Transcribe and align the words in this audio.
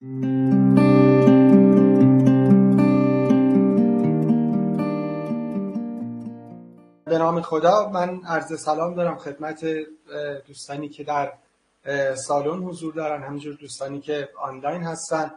به 0.00 0.08
نام 7.06 7.40
خدا 7.42 7.88
من 7.88 8.20
عرض 8.24 8.60
سلام 8.60 8.94
دارم 8.94 9.16
خدمت 9.16 9.64
دوستانی 10.46 10.88
که 10.88 11.04
در 11.04 11.32
سالن 12.14 12.62
حضور 12.62 12.94
دارن 12.94 13.22
همینجور 13.22 13.54
دوستانی 13.54 14.00
که 14.00 14.28
آنلاین 14.38 14.82
هستن 14.82 15.32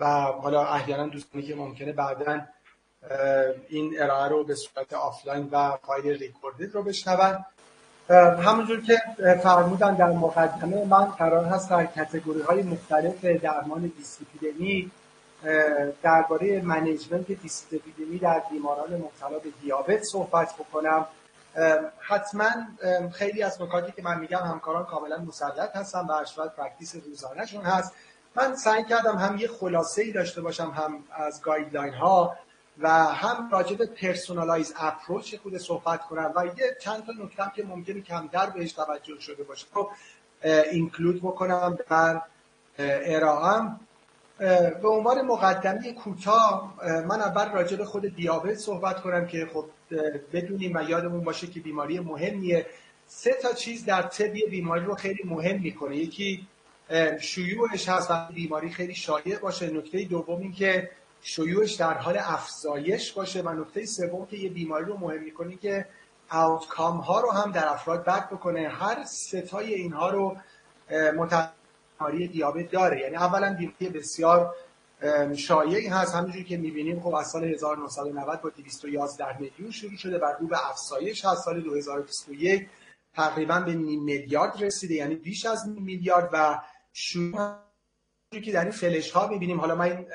و 0.00 0.06
حالا 0.20 0.64
احیانا 0.64 1.06
دوستانی 1.06 1.44
که 1.44 1.54
ممکنه 1.54 1.92
بعدا 1.92 2.40
این 3.68 4.02
ارائه 4.02 4.28
رو 4.28 4.44
به 4.44 4.54
صورت 4.54 4.92
آفلاین 4.92 5.48
و 5.52 5.76
فایل 5.76 6.18
recorded 6.18 6.74
رو 6.74 6.82
بشنون. 6.82 7.44
همونجور 8.10 8.80
که 8.80 9.02
فرمودن 9.42 9.94
در 9.94 10.10
مقدمه 10.10 10.84
من 10.84 11.04
قرار 11.04 11.44
هست 11.44 11.70
در 11.70 11.86
category 11.86 12.40
های 12.40 12.62
مختلف 12.62 13.24
درمان 13.24 13.92
دیسیپلینی 13.96 14.90
درباره 16.02 16.60
management 16.60 17.26
dyslipidemia 17.26 18.18
در 18.18 18.42
بیماران 18.50 18.94
مبتلا 18.94 19.38
به 19.38 19.50
دیابت 19.62 20.02
صحبت 20.02 20.54
بکنم. 20.54 21.06
حتما 21.98 22.50
خیلی 23.12 23.42
از 23.42 23.62
نکاتی 23.62 23.92
که 23.92 24.02
من 24.02 24.20
میگم 24.20 24.38
همکاران 24.38 24.84
کاملا 24.84 25.18
مسلط 25.18 25.76
هستن 25.76 26.00
و 26.00 26.12
جزو 26.12 26.56
practice 26.56 26.96
روزانهشون 27.06 27.62
هست. 27.64 27.92
من 28.36 28.56
سعی 28.56 28.84
کردم 28.84 29.16
هم 29.16 29.38
یه 29.38 29.48
خلاصه 29.48 30.02
ای 30.02 30.12
داشته 30.12 30.40
باشم 30.40 30.70
هم 30.70 31.04
از 31.16 31.42
guideline 31.42 31.94
ها 31.94 32.36
و 32.78 32.88
هم 33.04 33.50
راجع 33.50 33.76
به 33.76 33.86
personalized 33.86 34.74
approach 34.76 35.34
خود 35.42 35.58
صحبت 35.58 36.02
کنم 36.02 36.32
و 36.36 36.46
یه 36.46 36.76
چند 36.80 37.04
تا 37.06 37.12
نکته 37.24 37.42
که 37.56 37.64
ممکنه 37.64 38.00
کمتر 38.00 38.46
بهش 38.46 38.72
توجه 38.72 39.20
شده 39.20 39.42
باشه. 39.42 39.66
رو 39.74 39.90
اینکلود 40.72 41.20
بکنم 41.20 41.78
در 41.90 42.22
ارائهم 42.78 43.80
به 44.82 44.88
عنوان 44.88 45.22
مقدمه 45.22 45.92
کوتاه 45.92 46.74
من 46.86 47.20
اول 47.20 47.52
راجع 47.52 47.76
به 47.76 47.84
خود 47.84 48.16
دیابت 48.16 48.54
صحبت 48.54 49.02
کنم 49.02 49.26
که 49.26 49.48
خب 49.52 49.64
بدونیم 50.32 50.72
و 50.76 50.82
یادمون 50.82 51.24
باشه 51.24 51.46
که 51.46 51.60
بیماری 51.60 52.00
مهمیه. 52.00 52.66
سه 53.06 53.32
تا 53.42 53.52
چیز 53.52 53.84
در 53.84 54.02
طبی 54.02 54.46
بیماری 54.46 54.84
رو 54.84 54.94
خیلی 54.94 55.22
مهم 55.24 55.60
می‌کنه. 55.60 55.96
یکی 55.96 56.46
شیوعش 57.20 57.88
هست 57.88 58.10
و 58.10 58.26
بیماری 58.34 58.70
خیلی 58.70 58.94
شایع 58.94 59.38
باشه. 59.38 59.70
نکته 59.70 60.04
دوم 60.04 60.40
این 60.40 60.52
که 60.52 60.90
شیوعش 61.26 61.74
در 61.74 61.94
حال 61.94 62.18
افزایش 62.18 63.12
باشه 63.12 63.42
و 63.42 63.52
نکته 63.52 63.86
سوم 63.86 64.26
که 64.26 64.36
یه 64.36 64.50
بیماری 64.50 64.84
رو 64.84 64.98
مهم 64.98 65.22
می‌کنه 65.22 65.56
که 65.56 65.86
آوتکام 66.30 66.96
ها 66.96 67.20
رو 67.20 67.30
هم 67.30 67.52
در 67.52 67.68
افراد 67.68 68.04
بد 68.04 68.30
بکنه. 68.30 68.68
هر 68.68 69.04
ستای 69.04 69.74
اینها 69.74 70.10
رو 70.10 70.36
بیماری 70.88 72.28
دیابت 72.28 72.70
داره. 72.70 73.00
یعنی 73.00 73.16
اولا 73.16 73.56
بیماری 73.58 73.98
بسیار 73.98 74.54
شایعی 75.36 75.86
هست. 75.86 76.14
همونجوری 76.14 76.44
که 76.44 76.56
می‌بینیم 76.56 77.00
خب 77.00 77.14
از 77.14 77.26
سال 77.26 77.44
1990 77.44 78.40
با 78.40 78.50
211 78.50 79.40
میلیون 79.40 79.70
شروع 79.70 79.96
شده 79.96 80.18
و 80.18 80.24
رو 80.40 80.46
به 80.46 80.70
افزایش 80.70 81.24
از 81.24 81.38
سال 81.38 81.60
2021 81.60 82.68
تقریبا 83.14 83.60
به 83.60 83.74
نیم 83.74 84.04
میلیارد 84.04 84.62
رسیده. 84.62 84.94
یعنی 84.94 85.14
بیش 85.14 85.46
از 85.46 85.68
نیم 85.68 85.82
میلیارد 85.82 86.30
و 86.32 86.60
شروع. 86.92 87.56
که 88.44 88.52
در 88.52 88.62
این 88.62 88.70
فلش 88.70 89.10
ها 89.10 89.26
می‌بینیم. 89.26 89.60
حالا 89.60 89.74
من 89.74 90.06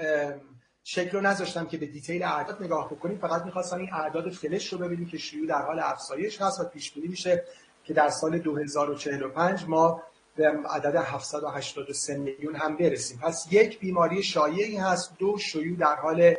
شکل 0.83 1.11
رو 1.11 1.21
نذاشتم 1.21 1.65
که 1.65 1.77
به 1.77 1.85
دیتیل 1.85 2.23
اعداد 2.23 2.63
نگاه 2.63 2.89
بکنیم. 2.89 3.17
فقط 3.17 3.45
می‌خواستم 3.45 3.77
این 3.77 3.93
اعداد 3.93 4.29
فلش 4.29 4.73
رو 4.73 4.79
ببینیم 4.79 5.07
که 5.07 5.17
شیوع 5.17 5.47
در 5.47 5.61
حال 5.61 5.79
افزایش 5.79 6.41
هست 6.41 6.59
و 6.59 6.63
پیش 6.63 6.91
بینی 6.91 7.07
میشه 7.07 7.43
که 7.83 7.93
در 7.93 8.09
سال 8.09 8.39
2045 8.39 9.65
ما 9.67 10.03
به 10.35 10.51
عدد 10.69 10.95
783 10.95 12.17
میلیون 12.17 12.55
هم 12.55 12.77
برسیم. 12.77 13.19
پس 13.23 13.47
یک 13.51 13.79
بیماری 13.79 14.23
شایعی 14.23 14.77
هست 14.77 15.17
دو 15.17 15.37
شیوع 15.37 15.77
در 15.77 15.95
حال 15.95 16.35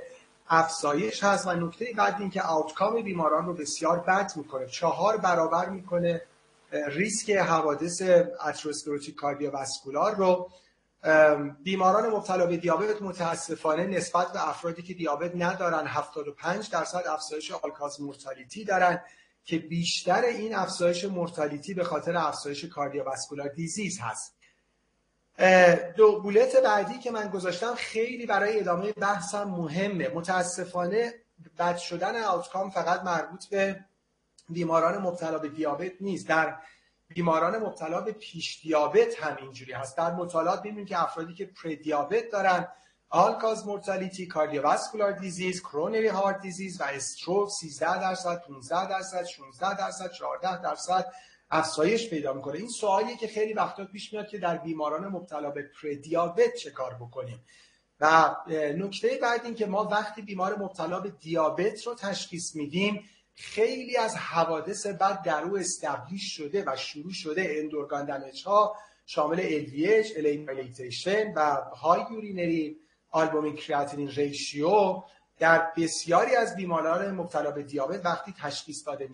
افزایش 0.48 1.24
هست 1.24 1.46
و 1.46 1.52
نکته 1.52 1.86
بعد 1.96 2.16
این 2.20 2.30
که 2.30 2.42
آوتکام 2.42 3.02
بیماران 3.02 3.46
رو 3.46 3.54
بسیار 3.54 3.98
بد 3.98 4.32
می‌کنه. 4.36 4.66
چهار 4.66 5.16
برابر 5.16 5.68
می‌کنه 5.68 6.22
ریسک 6.72 7.30
حوادث 7.30 8.02
اتروسکلروتیک 8.46 9.14
کاردیوواسکولار 9.14 10.14
رو. 10.14 10.50
بیماران 11.62 12.10
مبتلا 12.10 12.46
به 12.46 12.56
دیابت 12.56 13.02
متاسفانه 13.02 13.86
نسبت 13.86 14.32
به 14.32 14.48
افرادی 14.48 14.82
که 14.82 14.94
دیابت 14.94 15.32
ندارن 15.34 15.86
75 15.86 16.70
درصد 16.70 17.06
افزایش 17.06 17.52
آلکاز 17.52 18.00
مورتالیتی 18.00 18.64
دارن 18.64 19.02
که 19.44 19.58
بیشتر 19.58 20.22
این 20.22 20.54
افزایش 20.54 21.04
مورتالیتی 21.04 21.74
به 21.74 21.84
خاطر 21.84 22.16
افزایش 22.16 22.64
کاردیوواسکولار 22.64 23.48
دیزیز 23.48 24.00
هست. 24.00 24.34
دو 25.96 26.20
بولت 26.20 26.56
بعدی 26.56 26.98
که 26.98 27.10
من 27.10 27.28
گذاشتم 27.28 27.74
خیلی 27.74 28.26
برای 28.26 28.60
ادامه 28.60 28.92
بحثم 28.92 29.44
مهمه. 29.44 30.08
متاسفانه 30.08 31.14
بد 31.58 31.76
شدن 31.76 32.22
آوتکام 32.22 32.70
فقط 32.70 33.02
مربوط 33.02 33.46
به 33.46 33.84
بیماران 34.48 34.98
مبتلا 35.02 35.38
به 35.38 35.48
دیابت 35.48 35.92
نیست. 36.00 36.28
در 36.28 36.56
بیماران 37.14 37.58
مبتلا 37.58 38.00
به 38.00 38.12
پیش 38.12 38.60
دیابت 38.62 39.22
هم 39.22 39.36
اینجوری 39.40 39.72
هست. 39.72 39.96
در 39.96 40.14
مطالعات 40.14 40.64
می‌بینیم 40.64 40.86
که 40.86 41.02
افرادی 41.02 41.34
که 41.34 41.46
پری 41.46 41.76
دیابت 41.76 42.30
دارن 42.30 42.68
آل 43.08 43.34
کاز 43.34 43.66
مورتالیتی 43.66 44.26
کاردیوواسکولار 44.26 45.12
دیزیز 45.12 45.60
کرونری 45.60 46.08
هارت 46.08 46.40
دیزیز 46.40 46.80
و 46.80 46.84
استروک 46.84 47.48
13 47.48 48.00
درصد 48.00 48.42
15 48.42 48.88
درصد 48.88 49.24
16 49.24 49.78
درصد 49.78 50.12
14 50.12 50.62
درصد 50.62 51.12
افزایش 51.50 52.10
پیدا 52.10 52.32
می‌کنه. 52.32 52.58
این 52.58 52.68
سوالیه 52.68 53.16
که 53.16 53.26
خیلی 53.26 53.52
وقتا 53.52 53.84
پیش 53.84 54.12
میاد 54.12 54.28
که 54.28 54.38
در 54.38 54.56
بیماران 54.56 55.08
مبتلا 55.08 55.50
به 55.50 55.70
پری 55.82 55.96
دیابت 55.96 56.54
چه 56.54 56.70
کار 56.70 56.94
بکنیم. 56.94 57.44
و 58.00 58.36
نکته 58.76 59.18
بعد 59.22 59.44
این 59.44 59.54
که 59.54 59.66
ما 59.66 59.84
وقتی 59.84 60.22
بیمار 60.22 60.58
مبتلا 60.58 61.00
به 61.00 61.10
دیابت 61.10 61.86
رو 61.86 61.94
تشخیص 61.94 62.56
میدیم 62.56 63.04
خیلی 63.40 63.96
از 63.96 64.16
حوادث 64.16 64.86
بد 64.86 65.22
در 65.22 65.42
او 65.42 65.58
establish 65.58 66.36
شده 66.36 66.64
و 66.66 66.76
شروع 66.76 67.12
شده. 67.12 67.54
end 67.58 67.76
organ 67.76 68.04
damage 68.04 68.44
ها 68.44 68.76
شامل 69.06 69.66
LVH, 69.66 70.16
LA 70.16 70.36
dilatation 70.36 71.32
و 71.36 71.56
high 71.76 72.00
urinary 72.10 72.76
albumin 73.10 73.56
creatinine 73.56 74.08
ratio 74.10 75.02
در 75.38 75.72
بسیاری 75.76 76.36
از 76.36 76.56
بیماران 76.56 77.10
مبتلا 77.10 77.50
به 77.50 77.62
دیابت 77.62 78.06
وقتی 78.06 78.34
تشخیص 78.42 78.86
داده 78.86 79.08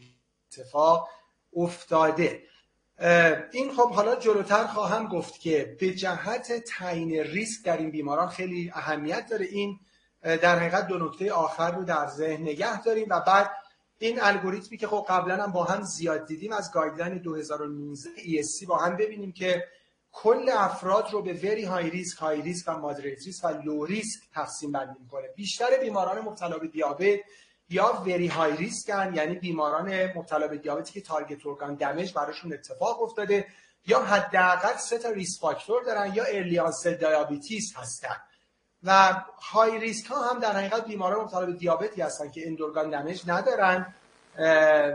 اتفاق 0.50 1.08
افتاده. 1.56 2.42
این 3.52 3.72
خب 3.76 3.90
حالا 3.90 4.16
جلوتر 4.16 4.66
خواهم 4.66 5.08
گفت 5.08 5.40
که 5.40 5.76
به 5.80 5.94
جهت 5.94 6.52
تعیین 6.52 7.10
ریسک 7.10 7.64
در 7.64 7.76
این 7.76 7.90
بیماران 7.90 8.28
خیلی 8.28 8.70
اهمیت 8.74 9.26
داره. 9.30 9.46
این 9.46 9.78
در 10.22 10.58
حقیقت 10.58 10.86
دو 10.86 10.98
نکته 10.98 11.32
آخر 11.32 11.70
رو 11.70 11.84
در 11.84 12.06
ذهن 12.06 12.42
نگه 12.42 12.82
داریم 12.82 13.06
و 13.10 13.20
بعد 13.20 13.50
این 13.98 14.22
الگوریتمی 14.22 14.78
که 14.78 14.86
خب 14.86 15.06
قبلا 15.08 15.42
هم 15.42 15.52
با 15.52 15.64
هم 15.64 15.82
زیاد 15.82 16.26
دیدیم 16.26 16.52
از 16.52 16.72
guideline 16.72 17.18
2019 17.18 18.10
ESC 18.16 18.66
با 18.66 18.76
هم 18.76 18.96
ببینیم 18.96 19.32
که 19.32 19.64
کل 20.12 20.48
افراد 20.52 21.08
رو 21.12 21.22
به 21.22 21.32
very 21.32 21.64
high 21.64 21.90
risk 21.90 22.18
high 22.18 22.42
risk 22.42 22.68
و 22.68 22.78
moderate 22.78 23.26
risk 23.26 23.44
و 23.44 23.48
low 23.48 23.84
risk 23.84 24.20
تقسیم 24.34 24.72
بندی 24.72 25.00
می‌کنه. 25.00 25.28
بیشتر 25.36 25.66
بیماران 25.80 26.20
مبتلا 26.20 26.58
به 26.58 26.68
دیابت 26.68 27.20
یا 27.68 28.02
very 28.06 28.26
high 28.26 28.56
risk 28.56 29.03
ن 29.03 29.14
یعنی 29.14 29.34
بیماران 29.34 30.06
مبتلا 30.16 30.48
به 30.48 30.58
دیابتی 30.58 30.92
که 30.92 31.00
target 31.00 31.46
organ 31.46 31.74
damage 31.74 32.14
براشون 32.14 32.52
اتفاق 32.52 33.02
افتاده 33.02 33.46
یا 33.86 34.02
حداقل 34.02 34.76
سه 34.76 34.98
تا 34.98 35.10
risk 35.10 35.40
factor 35.40 35.82
دارن 35.84 36.14
یا 36.14 36.24
early 36.24 36.60
diabetes 36.98 37.76
هستن. 37.76 38.16
و 38.86 39.22
high 39.40 39.78
risk 39.78 40.06
ها 40.06 40.30
هم 40.30 40.40
در 40.40 40.52
حقیقت 40.52 40.84
بیماران 40.84 41.20
مبتلا 41.20 41.46
به 41.46 41.52
دیابتی 41.52 42.02
هستن 42.02 42.30
که 42.30 42.46
end 42.46 42.63
organ 42.63 42.90
damage 42.90 43.22
ندارن 43.26 43.94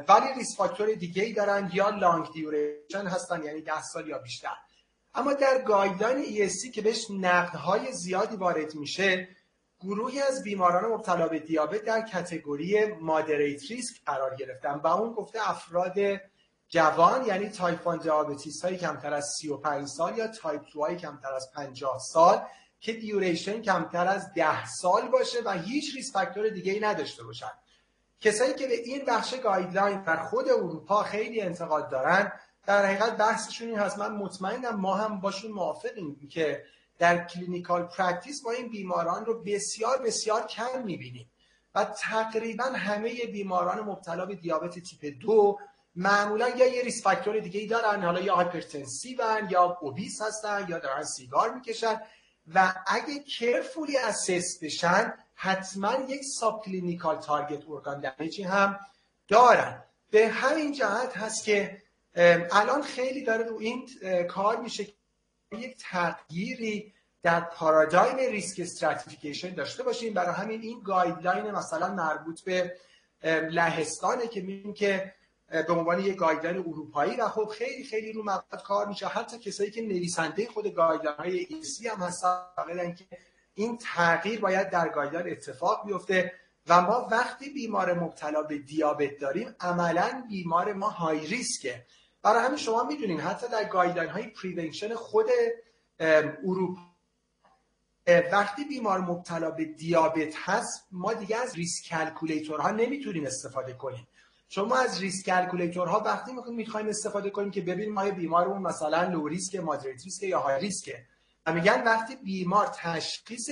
ولی 0.08 0.34
risk 0.38 0.58
factor 0.58 0.94
دیگه 0.94 1.24
ای 1.24 1.34
دارن 1.34 1.72
یا 1.74 1.90
long 1.90 2.32
duration 2.34 3.08
هستن 3.08 3.44
یعنی 3.44 3.62
10 3.62 3.82
سال 3.82 4.08
یا 4.08 4.18
بیشتر. 4.18 4.56
اما 5.16 5.34
در 5.34 5.62
guideline 5.62 6.50
ESC 6.50 6.70
که 6.70 6.82
بهش 6.82 7.08
نقدهای 7.20 7.94
زیادی 7.94 8.36
وارد 8.36 8.76
میشه 8.76 9.28
گروهی 9.80 10.22
از 10.22 10.44
بیماران 10.44 10.92
مبتلا 10.92 11.28
به 11.28 11.40
دیابت 11.40 11.84
در 11.84 12.02
category 12.02 12.86
moderate 12.86 13.72
risk 13.72 13.96
قرار 14.06 14.36
گرفتن 14.36 14.80
و 14.84 14.88
اون 14.88 15.14
گفته 15.14 15.50
افراد 15.50 15.96
جوان 16.70 17.26
یعنی 17.26 17.50
تایپ 17.50 17.88
1 17.88 18.02
diabetes 18.02 18.66
های 18.66 18.78
کمتر 18.78 19.14
از 19.14 19.36
35 19.38 19.88
سال 19.88 20.18
یا 20.18 20.28
تایپ 20.28 20.62
2 20.74 20.82
های 20.82 20.96
کمتر 20.96 21.34
از 21.34 21.52
50 21.56 22.00
سال 22.00 22.42
که 22.82 22.94
duration 22.94 23.62
کمتر 23.62 24.08
از 24.08 24.34
10 24.34 24.66
سال 24.66 25.08
باشه 25.08 25.38
و 25.46 25.52
هیچ 25.52 25.96
risk 25.96 26.14
factor 26.14 26.50
دیگه 26.50 26.74
ای 26.74 26.80
نداشته 26.80 27.24
باشن. 27.24 27.52
کسایی 28.22 28.54
که 28.54 28.68
به 28.68 28.74
این 28.74 29.06
بخش 29.06 29.36
guideline 29.36 30.02
در 30.02 30.24
خود 30.24 30.50
اروپا 30.50 31.04
خیلی 31.04 31.42
انتقاد 31.42 31.90
دارن 31.90 32.32
در 32.66 32.86
حقیقت 32.86 33.18
بحثشون 33.18 33.68
این 33.68 33.80
هست. 33.80 34.00
من 34.00 34.12
مطمئنم 34.12 34.76
ما 34.76 34.96
هم 34.96 35.20
باشون 35.20 35.52
موافقیم 35.52 36.28
که 36.32 36.64
در 37.00 37.28
clinical 37.28 37.84
practice 37.84 38.46
ما 38.46 38.52
این 38.52 38.70
بیماران 38.70 39.26
رو 39.26 39.44
بسیار 39.44 40.02
بسیار 40.02 40.48
کم 40.48 40.84
می‌بینیم. 40.84 41.32
و 41.76 41.86
تقریبا 41.86 42.64
همه 42.64 43.26
بیماران 43.26 43.80
مبتلا 43.82 44.26
به 44.26 44.36
دیابت 44.36 44.80
تیپ 44.80 45.14
دو 45.20 45.60
معمولا 45.96 46.50
یا 46.50 46.68
یه 46.68 46.84
risk 46.84 47.04
factor 47.04 47.40
دیگه 47.40 47.60
ای 47.60 47.68
دارن. 47.68 48.04
حالا 48.04 48.20
یا 48.20 48.36
hypertension 48.36 49.50
یا 49.50 49.78
obese 49.82 50.22
هستن 50.22 50.66
یا 50.70 50.80
دارن 50.80 51.04
سیگار 51.04 51.54
می‌کشن. 51.54 52.02
و 52.56 52.74
اگه 52.88 53.20
carefully 53.20 53.98
assess 53.98 54.60
بشن 54.64 55.14
حتما 55.36 55.94
یک 56.08 56.22
subclinical 56.24 56.66
target 56.66 57.18
organ 57.18 57.70
damage 57.70 58.00
ی 58.00 58.44
هم 58.44 58.80
دارن. 59.28 59.84
به 60.12 60.28
همین 60.28 60.74
جهت 60.74 61.18
هست 61.18 61.44
که 61.44 61.82
الان 62.52 62.82
خیلی 62.82 63.24
داره 63.24 63.44
رو 63.44 63.58
این 63.60 63.90
کار 64.28 64.58
میشه 64.58 64.86
که 64.86 64.94
یک 65.52 65.78
تغییری 65.80 66.94
در 67.24 67.42
پارادایم 67.42 68.18
risk 68.18 68.60
stratification 68.60 69.54
داشته 69.54 69.84
باشیم. 69.84 70.14
برای 70.14 70.36
همین 70.36 70.62
این 70.62 70.82
guideline 70.84 71.52
مثلا 71.52 71.94
مربوط 71.94 72.42
به 72.42 72.76
لهستانه 73.52 74.28
که 74.28 74.42
می‌بینیم 74.42 74.74
که 74.74 75.14
به 75.52 75.74
عنوان 75.74 76.00
یک 76.00 76.16
guideline 76.16 76.58
اروپایی 76.58 77.16
و 77.16 77.28
خب 77.28 77.46
خیلی 77.46 77.84
خیلی 77.84 78.14
رو 78.14 78.24
مواد 78.24 78.64
کار 78.64 78.88
میشه. 78.88 79.08
حتی 79.08 79.40
کسایی 79.40 79.72
که 79.72 79.82
نویسنده 79.82 80.48
خود 80.48 80.68
guideline 80.68 81.18
های 81.18 81.40
ESC 81.40 81.88
هم 81.88 81.98
هستن 81.98 82.96
که 82.96 83.06
این 83.54 83.78
تغییر 83.78 84.40
باید 84.40 84.70
در 84.70 84.90
guideline 84.90 85.32
اتفاق 85.32 85.86
بیفته 85.86 86.34
و 86.68 86.82
ما 86.82 87.08
وقتی 87.12 87.50
بیمار 87.50 87.94
مبتلا 87.94 88.44
به 88.44 88.58
دیابت 88.58 89.18
داریم 89.18 89.56
عملا 89.60 90.24
بیمار 90.30 90.74
ما 90.74 90.90
high 90.90 91.28
risk 91.28 91.74
ه 91.74 91.86
برای 92.24 92.46
همین 92.46 92.58
شما 92.58 92.84
می‌دونین 92.84 93.20
حتی 93.20 93.48
در 93.48 93.64
guideline 93.64 94.10
های 94.10 94.28
prevention 94.28 94.96
خود 94.96 95.26
اروپا 96.00 96.82
وقتی 98.32 98.64
بیمار 98.64 99.00
مبتلا 99.00 99.52
به 99.52 99.66
دیابت 99.66 100.34
هست 100.36 100.88
ما 100.92 101.14
دیگه 101.14 101.38
از 101.38 101.56
risk 101.56 101.90
calculator 101.90 102.64
ها 102.64 102.72
نمی‌تونیم 102.72 103.26
استفاده 103.26 103.74
کنیم. 103.74 104.08
چون 104.52 104.68
ما 104.68 104.78
از 104.78 105.02
risk 105.02 105.26
calculator 105.26 105.93
ها 105.93 106.00
وقتی 106.00 106.32
می‌خوایم 106.52 106.88
استفاده 106.88 107.30
کنیم 107.30 107.52
که 107.52 107.62
ببینیم 107.62 107.94
ما 107.94 108.12
بیمارمون 108.12 108.62
مثلا 108.62 109.04
low 109.04 109.28
risk 109.28 109.56
moderate 109.56 110.04
risk 110.04 110.24
یا 110.24 110.40
high 110.40 110.62
risk 110.62 110.97
ه 110.97 111.06
و 111.46 111.54
میگن 111.54 111.84
وقتی 111.84 112.16
بیمار 112.16 112.68
تشخیص 112.68 113.50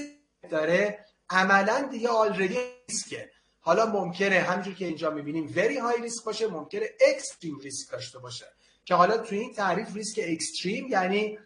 داره 0.50 1.06
عملا 1.30 1.88
دیگه 1.92 2.10
already 2.10 2.58
risk 2.90 3.22
ه 3.22 3.30
حالا 3.60 3.86
ممکنه 3.86 4.40
همونجور 4.40 4.74
که 4.74 4.86
اینجا 4.86 5.10
می‌بینیم 5.10 5.54
very 5.56 5.78
high 5.78 6.02
risk 6.02 6.24
باشه 6.26 6.48
ممکنه 6.48 6.86
extreme 7.10 7.60
risk 7.60 7.92
داشته 7.92 8.20
باشه. 8.20 8.46
که 8.86 8.96
حالا 8.96 9.18
تو 9.18 9.36
این 9.36 9.54
تعریف 9.54 9.96
ریسک 9.96 10.20
extreme 10.24 10.88
یعنی 10.88 11.40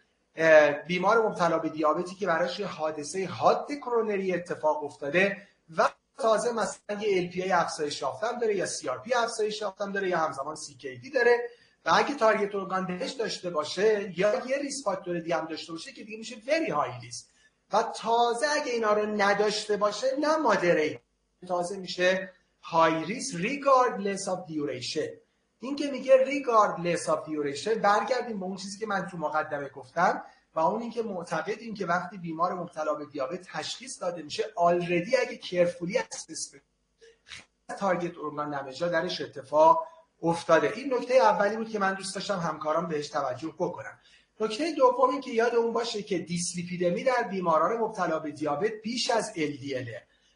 بیمار 0.86 1.28
مبتلا 1.28 1.58
به 1.58 1.68
دیابتی 1.68 2.14
که 2.14 2.26
براش 2.26 2.60
حادثه 2.60 3.26
حاد 3.26 3.66
کرونری 3.84 4.34
اتفاق 4.34 4.84
افتاده 4.84 5.48
و 5.76 5.88
تازه 6.18 6.52
مثلا 6.52 7.00
یه 7.00 7.30
LPA 7.30 7.50
افزایش 7.50 8.02
یافتم 8.02 8.38
داره 8.38 8.56
یا 8.56 8.66
CRP 8.66 9.16
افزایش 9.16 9.60
یافتم 9.60 9.92
داره 9.92 10.08
یا 10.08 10.18
همزمان 10.18 10.56
CKD 10.56 11.14
داره. 11.14 11.48
و 11.84 11.90
اگه 11.94 12.14
target 12.14 12.54
organ 12.54 12.86
damage 12.86 13.12
داشته 13.12 13.50
باشه 13.50 14.12
یا 14.18 14.46
یه 14.46 14.58
risk 14.58 14.84
factor 14.84 15.20
دیگه 15.20 15.36
هم 15.36 15.46
داشته 15.46 15.72
باشه 15.72 15.92
که 15.92 16.04
دیگه 16.04 16.18
میشه 16.18 16.36
very 16.46 16.70
high 16.70 16.90
risk 17.02 17.26
و 17.72 17.82
تازه 17.82 18.46
اگه 18.46 18.72
اینا 18.72 18.92
رو 18.92 19.06
نداشته 19.06 19.76
باشه 19.76 20.06
نه 20.18 20.36
moderate 20.36 21.00
تازه 21.48 21.76
میشه 21.76 22.32
high 22.62 23.04
risk 23.04 23.34
regardless 23.34 24.28
of 24.28 24.46
duration 24.46 25.08
این 25.60 25.76
که 25.76 25.90
میگه 25.90 26.24
regardless 26.24 27.08
of 27.08 27.26
duration 27.26 27.74
برگردیم 27.74 28.40
به 28.40 28.44
اون 28.44 28.56
چیزی 28.56 28.78
که 28.78 28.86
من 28.86 29.06
تو 29.06 29.16
مقدمه 29.16 29.68
گفتم. 29.68 30.24
و 30.54 30.60
اون 30.60 30.82
اینکه 30.82 31.02
معتقدیم 31.02 31.74
که 31.74 31.86
وقتی 31.86 32.18
بیمار 32.18 32.54
مبتلا 32.54 32.94
به 32.94 33.06
دیابت 33.06 33.40
تشخیص 33.52 34.02
داده 34.02 34.22
میشه 34.22 34.44
already 34.56 35.16
اگه 35.16 35.36
carefully 35.36 35.98
assess 35.98 36.54
target 37.78 38.18
organ 38.18 38.54
damage 38.54 38.83
ها 38.83 38.88
درش 38.88 39.20
اتفاق 39.20 39.86
افتاده. 40.22 40.72
این 40.76 40.94
نکته 40.94 41.14
اولی 41.14 41.56
بود 41.56 41.68
که 41.68 41.78
من 41.78 41.94
دوست 41.94 42.14
داشتم 42.14 42.38
همکاران 42.38 42.88
بهش 42.88 43.08
توجه 43.08 43.48
بکنم. 43.48 43.98
نکته 44.40 44.72
دوم 44.72 45.10
این 45.10 45.20
که 45.20 45.30
یادمون 45.30 45.72
باشه 45.72 46.02
که 46.02 46.18
دیسلیپیدمی 46.18 47.04
در 47.04 47.22
بیماران 47.22 47.76
مبتلا 47.76 48.18
به 48.18 48.30
دیابت 48.30 48.72
بیش 48.82 49.10
از 49.10 49.32
LDL 49.36 49.88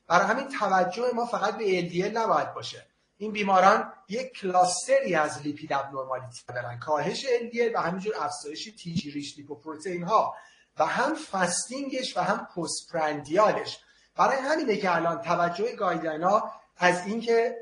برای 0.06 0.26
همین 0.26 0.48
توجه 0.48 1.10
ما 1.14 1.26
فقط 1.26 1.58
به 1.58 1.88
LDL 1.88 2.16
نباید 2.16 2.54
باشه. 2.54 2.86
این 3.18 3.32
بیماران 3.32 3.92
یک 4.08 4.32
cluster 4.32 5.04
ی 5.04 5.14
از 5.14 5.42
lipid 5.42 5.72
abnormality 5.72 6.42
دارن 6.48 6.78
کاهش 6.78 7.26
HDL 7.26 7.74
و 7.74 7.80
همینجور 7.80 8.14
افزایش 8.20 8.64
TG 8.78 9.10
rich 9.10 9.38
lipoprotein 9.38 10.02
ها 10.02 10.34
و 10.78 10.86
هم 10.86 11.14
fasting 11.14 11.93
ش 11.93 12.16
و 12.16 12.20
هم 12.20 12.48
postprandial 12.56 12.92
ش 12.92 13.78
برای 14.16 14.36
همینه 14.36 14.76
که 14.76 14.96
الان 14.96 15.22
توجه 15.22 15.76
guideline 15.76 16.22
ها 16.22 16.52
از 16.76 17.06
اینکه 17.06 17.56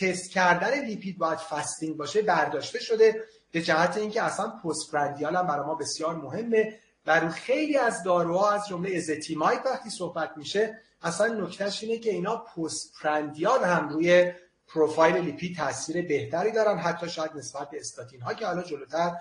تست 0.00 0.30
کردن 0.30 0.84
لیپید 0.84 1.18
باید 1.18 1.38
fasting 1.38 1.96
باشه 1.96 2.22
برداشته 2.22 2.78
شده 2.78 3.24
به 3.52 3.62
جهت 3.62 3.96
اینکه 3.96 4.22
اصلا 4.22 4.48
postprandial 4.48 5.36
هم 5.36 5.46
برای 5.46 5.66
ما 5.66 5.74
بسیار 5.74 6.14
مهمه 6.14 6.78
و 7.06 7.20
رو 7.20 7.28
خیلی 7.28 7.78
از 7.78 8.02
داروها 8.02 8.50
از 8.50 8.68
جمله 8.68 8.96
ezetimibe 8.96 9.60
وقتی 9.66 9.90
صحبت 9.90 10.32
میشه 10.36 10.80
اصلا 11.02 11.26
نکتهش 11.26 11.82
اینه 11.82 11.98
که 11.98 12.10
اینا 12.10 12.36
postprandial 12.36 13.64
هم 13.64 13.88
روی 13.88 14.32
پروفایل 14.68 15.16
لیپید 15.16 15.56
تاثیر 15.56 16.08
بهتری 16.08 16.52
دارن 16.52 16.78
حتی 16.78 17.08
شاید 17.08 17.30
نسبت 17.34 17.70
به 17.70 17.80
استاتین 17.80 18.20
ها 18.20 18.34
که 18.34 18.46
حالا 18.46 18.62
جلوتر 18.62 19.12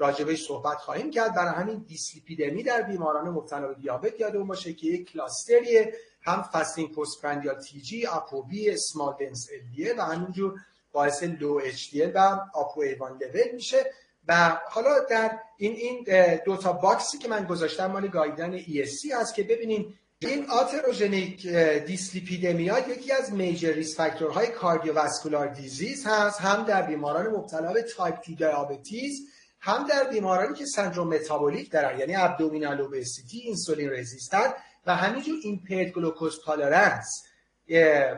راجبش 0.00 0.46
صحبت 0.46 0.78
خواهیم 0.78 1.10
کرد. 1.10 1.34
برای 1.34 1.54
همین 1.54 1.84
دیسلیپیدمی 1.88 2.62
در 2.62 2.82
بیماران 2.82 3.28
مبتلا 3.28 3.68
به 3.68 3.74
دیابت 3.74 4.20
یادمون 4.20 4.46
باشه 4.46 4.72
که 4.72 4.86
یک 4.86 5.12
cluster 5.12 5.69
یه. 5.69 5.94
هم 6.22 6.42
fasting 6.42 6.94
postprandial 6.94 7.60
TG 7.60 8.06
apoB 8.06 8.70
small 8.70 9.16
dense 9.20 9.48
LDL 9.52 9.98
و 9.98 10.02
همینجور 10.02 10.60
باعث 10.92 11.22
low 11.22 11.60
HDL 11.64 11.94
و 12.14 12.40
apo 12.54 12.80
A1 12.80 13.18
level 13.22 13.54
میشه. 13.54 13.92
و 14.28 14.58
حالا 14.68 14.98
در 15.10 15.38
این 15.56 15.72
این 15.72 16.06
دو 16.44 16.56
تا 16.56 16.72
box 16.72 17.06
ی 17.06 17.18
که 17.18 17.28
من 17.28 17.44
گذاشتم 17.44 17.86
مال 17.86 18.08
guideline 18.08 18.58
ESC 18.58 19.12
هست 19.14 19.34
که 19.34 19.42
ببینیم 19.42 19.98
این 20.22 20.50
atherogenic 20.50 21.46
dyslipidemia 21.86 22.78
یکی 22.78 23.12
از 23.12 23.32
major 23.32 23.72
risk 23.72 23.96
factor 23.96 24.46
های 24.46 24.59
cardiovascular 24.59 25.48
disease 25.48 26.06
هست 26.06 26.40
هم 26.40 26.64
در 26.64 26.82
بیماران 26.82 27.26
مبتلا 27.26 27.72
به 27.72 27.82
تایپ 27.82 28.14
2 28.26 28.34
diabetes 28.34 29.20
هم 29.60 29.86
در 29.86 30.04
بیمارانی 30.04 30.54
که 30.54 30.66
سندروم 30.66 31.08
متابولیک 31.08 31.70
دارن 31.70 31.98
یعنی 31.98 32.16
abdominal 32.16 32.80
obesity 32.80 33.38
insulin 33.38 33.90
resistant 33.90 34.54
و 34.86 34.96
همینجور 34.96 35.34
impaired 35.42 35.92
glucose 35.92 36.40
tolerance 36.44 37.24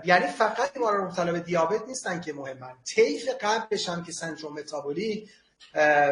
یعنی 0.05 0.27
فقط 0.27 0.73
بیماران 0.73 1.05
مبتلا 1.05 1.33
به 1.33 1.41
دیابت 1.41 1.89
نیستن 1.89 2.21
که 2.21 2.33
مهمن. 2.33 2.75
طیف 2.95 3.29
قبلش 3.41 3.89
هم 3.89 4.05
که 4.05 4.13
سندروم 4.13 4.53
متابولیک 4.53 5.31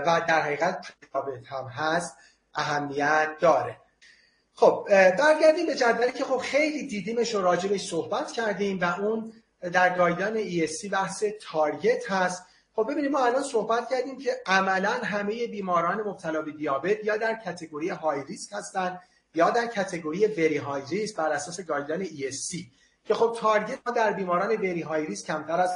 و 0.06 0.22
در 0.28 0.42
حقیقت 0.42 0.86
دیابت 1.12 1.46
هم 1.46 1.64
هست 1.64 2.16
اهمیت 2.54 3.30
داره. 3.40 3.76
خب 4.60 4.86
برگردیم 5.18 5.66
به 5.66 5.74
جدولی 5.74 6.12
که 6.12 6.24
خب 6.24 6.36
خیلی 6.36 6.86
دیدیمش 6.86 7.34
و 7.34 7.42
راجبش 7.42 7.88
صحبت 7.88 8.32
کردیم 8.32 8.80
و 8.80 9.00
اون 9.00 9.32
در 9.72 9.98
guideline 9.98 10.44
ESC 10.44 10.90
بحث 10.90 11.24
target 11.42 12.10
هست. 12.10 12.46
خب 12.76 12.90
ببینیم 12.90 13.10
ما 13.10 13.24
الان 13.24 13.42
صحبت 13.42 13.90
کردیم 13.90 14.18
که 14.18 14.30
عملا 14.46 14.90
همه 14.90 15.46
بیماران 15.46 16.00
مبتلا 16.00 16.42
به 16.42 16.52
دیابت 16.52 17.04
یا 17.04 17.16
در 17.16 17.34
category 17.34 17.88
high 17.88 18.24
risk 18.24 18.52
هستن 18.52 18.98
یا 19.34 19.50
در 19.50 19.66
category 19.66 20.26
very 20.26 20.56
high 20.56 20.82
risk 20.90 21.16
بر 21.16 21.32
اساس 21.32 21.60
guideline 21.60 22.08
ESC 22.08 22.56
که 23.04 23.14
خب 23.14 23.36
target 23.40 23.78
ما 23.86 23.92
در 23.92 24.12
بیماران 24.12 24.48
very 24.48 24.82
high 24.82 25.06
risk 25.06 25.26
کمتر 25.26 25.60
از 25.60 25.70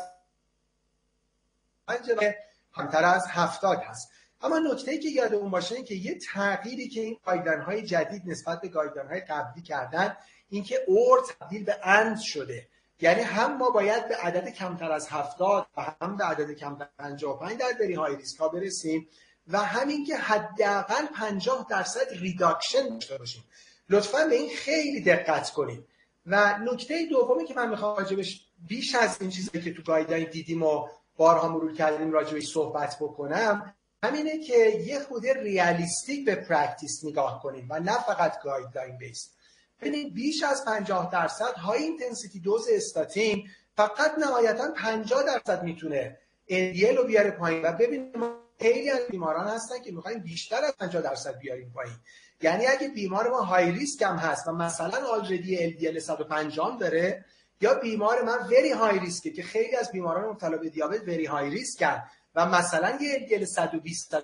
کمتر 2.76 3.04
از 3.04 3.26
70 3.28 3.78
هست. 3.78 4.10
اما 4.44 4.58
نکته 4.58 4.90
ای 4.90 4.98
که 4.98 5.08
یادمون 5.08 5.50
باشه 5.50 5.74
این 5.74 5.84
که 5.84 5.94
یه 5.94 6.18
تغییری 6.18 6.88
که 6.88 7.00
این 7.00 7.16
guideline 7.26 7.60
های 7.60 7.82
جدید 7.82 8.22
نسبت 8.26 8.60
به 8.60 8.68
guideline 8.68 9.08
های 9.08 9.20
قبلی 9.20 9.62
کردن 9.62 10.16
اینکه 10.48 10.80
or 10.88 11.26
تبدیل 11.40 11.64
به 11.64 11.76
and 11.82 12.20
شده. 12.20 12.68
یعنی 13.00 13.20
هم 13.20 13.56
ما 13.56 13.70
باید 13.70 14.08
به 14.08 14.16
عدد 14.16 14.48
کمتر 14.48 14.92
از 14.92 15.08
70 15.08 15.66
و 15.76 15.94
هم 16.00 16.16
به 16.16 16.24
عدد 16.24 16.52
کمتر 16.52 16.88
55 16.98 17.58
در 17.58 17.72
very 17.80 17.94
high 17.94 18.16
risk 18.16 18.40
ها 18.40 18.48
برسیم 18.48 19.08
و 19.48 19.58
همین 19.58 20.06
که 20.06 20.16
حداقل 20.16 21.06
50 21.06 21.66
درصد 21.70 22.06
reduction 22.10 22.88
داشته 22.88 23.18
باشیم. 23.18 23.44
لطفا 23.90 24.24
به 24.24 24.34
این 24.34 24.50
خیلی 24.56 25.00
دقت 25.00 25.50
کنیم 25.50 25.86
و 26.26 26.58
نکته 26.58 27.06
دومی 27.10 27.44
که 27.44 27.54
من 27.54 27.68
می‌خوام 27.70 27.96
راجبش 27.96 28.46
بیش 28.68 28.94
از 28.94 29.16
این 29.20 29.30
چیزی 29.30 29.60
که 29.60 29.74
تو 29.74 29.82
guideline 29.82 30.30
دیدیم 30.30 30.62
و 30.62 30.88
بارها 31.16 31.48
مرور 31.48 31.72
کردیم 31.72 32.12
راجبش 32.12 32.46
صحبت 32.46 32.96
بکنم 33.00 33.74
همینه 34.04 34.38
که 34.38 34.82
یه 34.86 34.98
خورده 34.98 35.26
realistic 35.26 36.24
به 36.24 36.34
practice 36.34 37.04
نگاه 37.04 37.42
کنیم 37.42 37.66
و 37.70 37.80
نه 37.80 38.02
فقط 38.02 38.42
guideline 38.42 38.98
based 38.98 39.34
ببینید 39.80 40.14
بیش 40.14 40.42
از 40.42 40.64
50 40.64 41.10
درصد 41.12 41.54
high 41.54 41.82
intensity 41.82 42.40
dose 42.40 42.68
استاتین 42.72 43.48
فقط 43.76 44.18
نهایتا 44.18 44.72
50 44.76 45.22
درصد 45.22 45.62
می‌تونه 45.62 46.18
LDL 46.50 46.96
رو 46.96 47.04
بیاره 47.04 47.30
پایین. 47.30 47.62
و 47.62 47.72
ببینید 47.72 48.16
ما 48.16 48.36
خیلی 48.60 48.90
از 48.90 49.00
بیماران 49.10 49.46
هستن 49.46 49.82
که 49.82 49.92
می‌خوایم 49.92 50.18
بیشتر 50.18 50.64
از 50.64 50.76
50 50.76 51.02
درصد 51.02 51.38
بیاریم 51.38 51.72
پایین. 51.74 51.96
یعنی 52.42 52.66
اگه 52.66 52.88
بیمار 52.88 53.30
ما 53.30 53.40
high 53.40 53.70
risk 53.70 54.02
هم 54.02 54.16
هست 54.16 54.48
و 54.48 54.52
مثلا 54.52 55.06
already 55.06 55.72
LDL 55.72 55.98
150 55.98 56.78
داره 56.80 57.24
یا 57.60 57.74
بیمار 57.74 58.22
من 58.22 58.38
very 58.38 58.72
high 58.72 58.98
risk 58.98 59.24
ه 59.24 59.30
که 59.30 59.42
خیلی 59.42 59.76
از 59.76 59.92
بیماران 59.92 60.30
مبتلا 60.30 60.56
به 60.56 60.68
دیابت 60.68 61.02
very 61.08 61.24
high 61.24 61.50
risk 61.50 61.82
و 62.34 62.46
مثلا 62.46 62.98
یه 63.00 63.28
LDL 63.28 63.44
120 63.44 64.14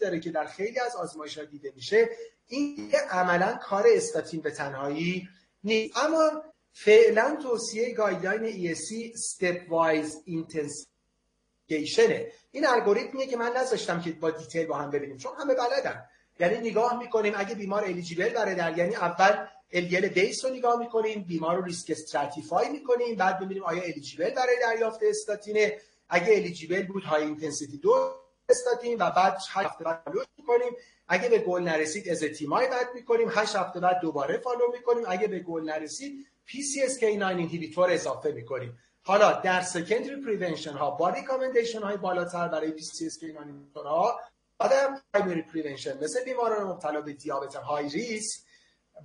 داره 0.00 0.20
که 0.20 0.30
در 0.30 0.44
خیلی 0.44 0.80
از 0.80 0.96
آزمایش 0.96 1.38
دیده 1.38 1.72
میشه. 1.76 2.08
این 2.48 2.92
عملا 3.10 3.58
کار 3.62 3.84
استاتین 3.88 4.40
به 4.40 4.50
تنهایی 4.50 5.28
نیست. 5.64 5.98
اما 5.98 6.42
فعلا 6.72 7.36
توصیه 7.42 7.94
guideline 7.94 8.74
ESC 8.74 9.16
step 9.16 9.68
wise 9.68 10.12
intensification 10.26 12.10
این 12.50 12.66
الگوریتمیه 12.66 13.26
که 13.26 13.36
من 13.36 13.52
نذاشتم 13.56 14.00
که 14.00 14.12
با 14.12 14.30
detail 14.30 14.66
با 14.66 14.76
هم 14.76 14.90
ببینیم 14.90 15.16
چون 15.16 15.32
همه 15.38 15.54
بلدن. 15.54 16.04
یعنی 16.40 16.70
نگاه 16.70 16.98
می‌کنیم 16.98 17.32
اگه 17.36 17.54
بیمار 17.54 17.84
eligible 17.84 18.28
برای 18.28 18.54
در 18.54 18.78
یعنی 18.78 18.96
اول 18.96 19.46
LDL 19.72 20.08
base 20.08 20.44
رو 20.44 20.50
نگاه 20.50 20.78
می‌کنیم 20.78 21.24
بیمار 21.24 21.56
رو 21.56 21.64
risk 21.64 21.90
stratify 21.90 22.68
می‌کنیم 22.68 23.16
بعد 23.16 23.38
ببینیم 23.40 23.62
آیا 23.62 23.82
eligible 23.82 24.30
برای 24.30 24.56
دریافت 24.62 25.00
استاتینه. 25.02 25.78
اگه 26.08 26.34
eligible 26.34 26.86
بود 26.86 27.04
high 27.04 27.22
intensity 27.22 27.78
dose 27.78 28.14
استاتین 28.48 28.98
و 29.02 29.10
بعد 29.10 29.36
8 29.36 29.66
هفته 29.66 29.84
بعد 29.84 30.02
follow 30.04 30.24
می‌کنیم. 30.38 30.72
اگه 31.08 31.28
به 31.28 31.38
گل 31.38 31.62
نرسید 31.62 32.08
ezetimibe 32.08 32.68
add 32.68 32.88
می‌کنیم. 32.94 33.28
8 33.30 33.56
هفته 33.56 33.80
بعد 33.80 34.00
دوباره 34.00 34.38
follow 34.38 34.72
می‌کنیم. 34.72 35.04
اگه 35.08 35.26
به 35.26 35.38
گل 35.38 35.62
نرسید 35.62 36.26
PCSK9 36.48 37.02
inhibitor 37.02 37.90
اضافه 37.90 38.32
می‌کنیم. 38.32 38.78
حالا 39.02 39.32
در 39.32 39.60
secondary 39.60 40.20
prevention 40.20 40.72
ها 40.72 40.90
با 40.90 41.08
recommendation 41.08 41.82
های 41.82 41.96
بالاتر 41.96 42.48
برای 42.48 42.78
PCSK9 42.78 43.22
inhibitor 43.22 43.86
ها 43.86 44.20
و 44.60 44.68
در 44.68 44.98
primary 45.14 45.42
prevention 45.42 46.04
مثل 46.04 46.24
بیماران 46.24 46.66
مبتلا 46.66 47.00
به 47.00 47.12
دیابت 47.12 47.54
high 47.54 47.88
risk 47.88 48.40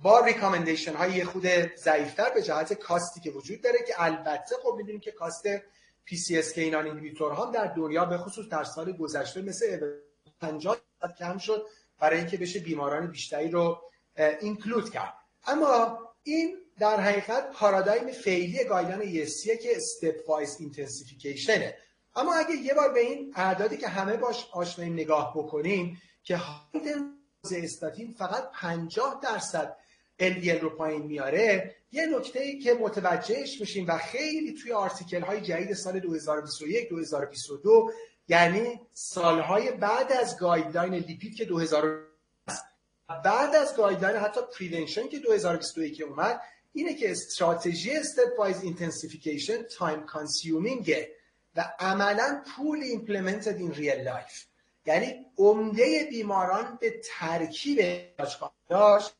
با 0.02 0.20
recommendation 0.20 0.94
های 0.94 1.24
خورده 1.24 1.46
ضعیفتر 1.76 2.30
به 2.30 2.42
جهت 2.42 2.72
cost 2.72 3.10
ی 3.10 3.20
که 3.20 3.30
وجود 3.30 3.62
داره 3.62 3.78
که 3.86 3.94
البته 3.96 4.56
خب 4.62 4.74
می‌دونیم 4.76 5.00
که 5.00 5.10
cost 5.10 5.46
PCSK9 6.10 6.58
inhibitor 6.58 7.32
هم 7.32 7.52
در 7.52 7.66
دنیا 7.66 8.04
به 8.04 8.18
خصوص 8.18 8.48
در 8.48 8.64
سال 8.64 8.92
گذشته 8.92 9.42
مثل 9.42 9.90
50 10.40 10.76
کم 11.18 11.38
شد 11.38 11.66
برای 12.00 12.18
اینکه 12.18 12.36
بشه 12.36 12.60
بیماران 12.60 13.10
بیشتری 13.10 13.50
رو 13.50 13.82
include 14.40 14.90
کرد. 14.90 15.14
اما 15.46 15.98
این 16.22 16.56
در 16.78 17.00
حقیقت 17.00 17.50
paradigm 17.52 18.12
فعلی 18.12 18.64
guideline 18.64 19.26
ESC 19.26 19.62
که 19.62 19.76
stepwise 19.76 20.28
intensification 20.28 20.56
ه 20.60 21.76
اما 22.16 22.34
اگه 22.34 22.56
یه 22.56 22.74
بار 22.74 22.92
به 22.92 23.00
این 23.00 23.32
اعدادی 23.36 23.76
که 23.76 23.88
همه 23.88 24.16
باش 24.16 24.46
آشناییم 24.52 24.92
نگاه 24.92 25.32
بکنیم 25.36 26.02
که 26.22 26.40
dose 26.72 27.52
استاتین 27.52 28.12
فقط 28.12 28.50
50 28.54 29.20
درصد 29.22 29.76
LDL 30.20 30.60
رو 30.60 30.70
پایین 30.70 31.02
میاره 31.02 31.74
یه 31.92 32.06
نکته 32.06 32.40
ای 32.40 32.58
که 32.58 32.74
متوجهش 32.74 33.60
میشیم 33.60 33.86
و 33.88 33.98
خیلی 33.98 34.54
توی 34.54 34.72
article 34.72 35.20
های 35.20 35.40
جدید 35.40 35.72
سال 35.72 36.00
2021 36.00 36.88
2022 36.88 37.90
یعنی 38.28 38.80
سالهای 38.92 39.70
بعد 39.70 40.12
از 40.12 40.38
guideline 40.38 40.94
lipid 40.94 41.34
که 41.34 41.44
2000 41.44 41.98
بعد 43.24 43.54
از 43.54 43.76
guideline 43.76 44.16
حتی 44.16 44.40
prevention 44.58 45.08
که 45.08 45.18
2021 45.18 46.02
اومد 46.02 46.40
اینه 46.72 46.94
که 46.94 47.10
استراتژی 47.10 47.90
stepwise 47.90 48.38
intensification 48.38 48.62
time 48.62 49.62
consuming 49.62 50.06
ه 50.06 51.12
و 51.56 51.72
عملا 51.78 52.42
poorly 52.56 52.82
implemented 52.82 53.56
in 53.56 53.74
real 53.74 54.00
life 54.00 54.44
یعنی 54.86 55.26
عمده 55.38 56.06
بیماران 56.10 56.78
به 56.80 57.00
ترکیب 57.18 57.80
داشت. 58.68 59.19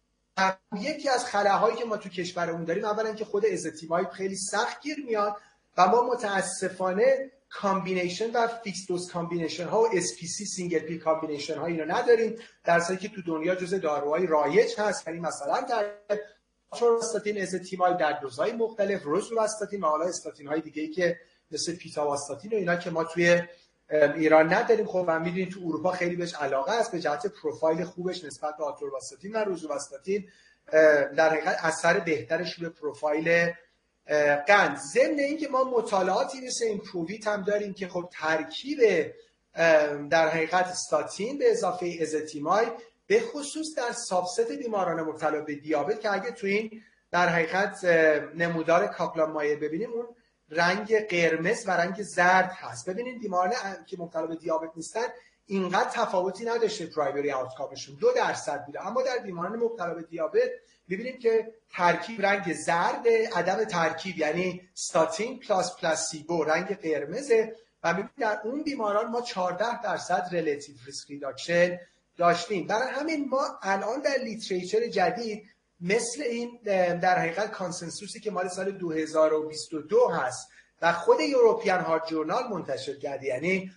یکی 0.77 1.09
از 1.09 1.25
خلاهایی 1.25 1.77
که 1.77 1.85
ما 1.85 1.97
تو 1.97 2.09
کشورمون 2.09 2.65
داریم 2.65 2.85
اولا 2.85 3.15
که 3.15 3.25
خود 3.25 3.47
ezetimibe 3.47 4.05
خیلی 4.13 4.37
سخت 4.37 4.81
گیر 4.83 5.05
میاد 5.07 5.37
و 5.77 5.87
ما 5.87 6.03
متاسفانه 6.03 7.31
combination 7.51 8.31
و 8.31 8.47
fixed 8.47 8.87
dose 8.89 9.13
combination 9.13 9.69
ها 9.69 9.83
و 9.83 9.89
SPC 9.89 10.45
single 10.57 10.79
pill 10.79 10.99
combination 10.99 11.59
ها 11.59 11.67
اینو 11.67 11.85
نداریم. 11.85 12.37
در 12.65 12.97
که 12.97 13.09
تو 13.09 13.23
دنیا 13.27 13.55
جز 13.55 13.75
داروهای 13.75 14.27
رایج 14.27 14.71
هست. 14.79 15.09
یعنی 15.09 15.21
مثلا 15.21 15.61
در 15.61 15.91
استاتین 16.99 17.43
ezetimibe 17.43 17.97
در 17.97 18.13
دوزهای 18.13 18.53
مختلف 18.53 19.03
روزوواستاتین 19.03 19.81
و 19.81 19.87
حالا 19.87 20.05
استاتین 20.05 20.47
های 20.47 20.61
دیگه 20.61 20.89
که 20.89 21.19
مثل 21.51 21.77
پیتاواستاتین 21.77 22.53
و 22.53 22.57
اینا 22.57 22.77
که 22.77 22.91
ما 22.91 23.05
توی 23.05 23.43
ایران 23.91 24.53
نداریم. 24.55 24.87
خب 24.87 25.05
و 25.07 25.21
می‌دونید 25.21 25.51
تو 25.51 25.61
اروپا 25.65 25.91
خیلی 25.91 26.17
بهش 26.17 26.35
علاقه 26.35 26.73
است. 26.73 26.93
به 26.93 27.01
جهت 27.01 27.27
پروفایل 27.27 27.85
خوبش 27.85 28.25
نسبت 28.25 28.57
به 28.57 28.65
آتورواستاتین 28.65 29.33
و 29.33 29.39
روزوواستاتین 29.39 30.29
در 31.17 31.31
حقیقت 31.31 31.65
اثر 31.65 32.01
بهترش 32.01 32.59
به 32.61 32.69
پروفایل 32.69 33.53
قند. 34.47 34.77
ضمن 34.77 35.19
اینکه 35.19 35.49
ما 35.49 35.65
مطالعاتی 35.65 36.41
مثل 36.47 36.65
IMPROVE-IT 36.65 37.27
هم 37.27 37.43
داریم 37.43 37.75
که 37.75 37.89
خب 37.89 38.09
ترکیب 38.13 38.79
در 40.11 40.29
حقیقت 40.29 40.67
استاتین 40.67 41.39
به 41.39 41.51
اضافه 41.51 41.99
ezetimibe 42.01 42.67
به 43.07 43.21
خصوص 43.21 43.67
در 43.77 43.93
subset 43.93 44.53
بیماران 44.53 45.01
مبتلا 45.03 45.41
به 45.41 45.55
دیابت 45.55 46.01
که 46.01 46.13
اگه 46.13 46.31
تو 46.31 46.47
این 46.47 46.83
در 47.11 47.29
حقیقت 47.29 47.85
نمودار 48.35 48.87
کاپلان 48.87 49.31
مایر 49.31 49.57
ببینیم 49.57 49.91
اون 49.93 50.07
رنگ 50.51 51.07
قرمز 51.07 51.65
و 51.67 51.71
رنگ 51.71 52.03
زرد 52.03 52.53
هست. 52.53 52.89
ببینید 52.89 53.21
بیماران 53.21 53.53
که 53.87 53.97
مبتلا 53.99 54.27
به 54.27 54.37
دیابت 54.37 54.71
نیستن 54.77 55.07
اینقدر 55.47 55.91
تفاوتی 55.91 56.45
نداشته 56.45 56.87
primary 56.87 57.33
outcome 57.33 57.70
شون. 57.70 57.97
دو 58.01 58.13
درصد 58.17 58.65
بوده. 58.67 58.87
اما 58.87 59.03
در 59.03 59.19
بیماران 59.19 59.57
مبتلا 59.57 59.95
به 59.95 60.03
دیابت 60.03 60.51
ببینیم 60.91 61.19
که 61.19 61.53
ترکیب 61.71 62.27
رنگ 62.27 62.53
زرد 62.53 63.09
عدم 63.35 63.65
ترکیب 63.65 64.19
یعنی 64.19 64.69
statin 64.75 65.41
plus 65.41 65.77
placebo 65.77 66.45
رنگ 66.45 66.81
قرمزه. 66.81 67.57
و 67.83 67.93
ببینید 67.93 68.11
در 68.19 68.41
اون 68.45 68.63
بیماران 68.63 69.11
ما 69.11 69.21
14 69.23 69.83
درصد 69.83 70.29
relative 70.31 70.77
risk 70.87 71.11
reduction 71.11 71.79
داشتیم. 72.17 72.67
برای 72.67 72.89
همین 72.89 73.29
ما 73.29 73.59
الان 73.63 74.01
در 74.01 74.19
literature 74.25 74.87
جدید 74.87 75.49
مثل 75.81 76.23
این 76.23 76.61
در 76.99 77.19
حقیقت 77.19 77.51
consensus 77.51 78.14
ی 78.14 78.21
که 78.21 78.31
مال 78.31 78.49
سال 78.49 78.71
2022 78.71 80.09
هست 80.09 80.49
و 80.83 80.93
خود 80.93 81.21
European 81.21 81.81
Heart 81.81 82.07
Journal 82.07 82.49
منتشر 82.49 82.97
کرده. 82.97 83.27
یعنی 83.27 83.71